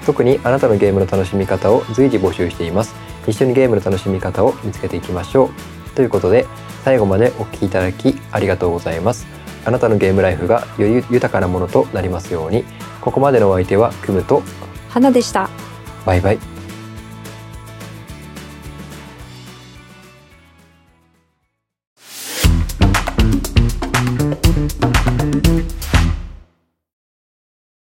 [0.05, 2.93] 特にあなたのゲームの楽しみ方を随時募集しています。
[3.27, 5.49] 一緒にゲームの楽しみ方を見つけていきましょう
[5.99, 6.47] ということで
[6.85, 9.27] 最後までお聞きいただきありがとうございます。
[9.65, 12.63] あなたのゲームライフがより豊かなものとなりますように。
[13.01, 14.41] ここまでのお相手はクムと
[14.87, 15.49] 花でした。
[16.05, 16.58] バイバイ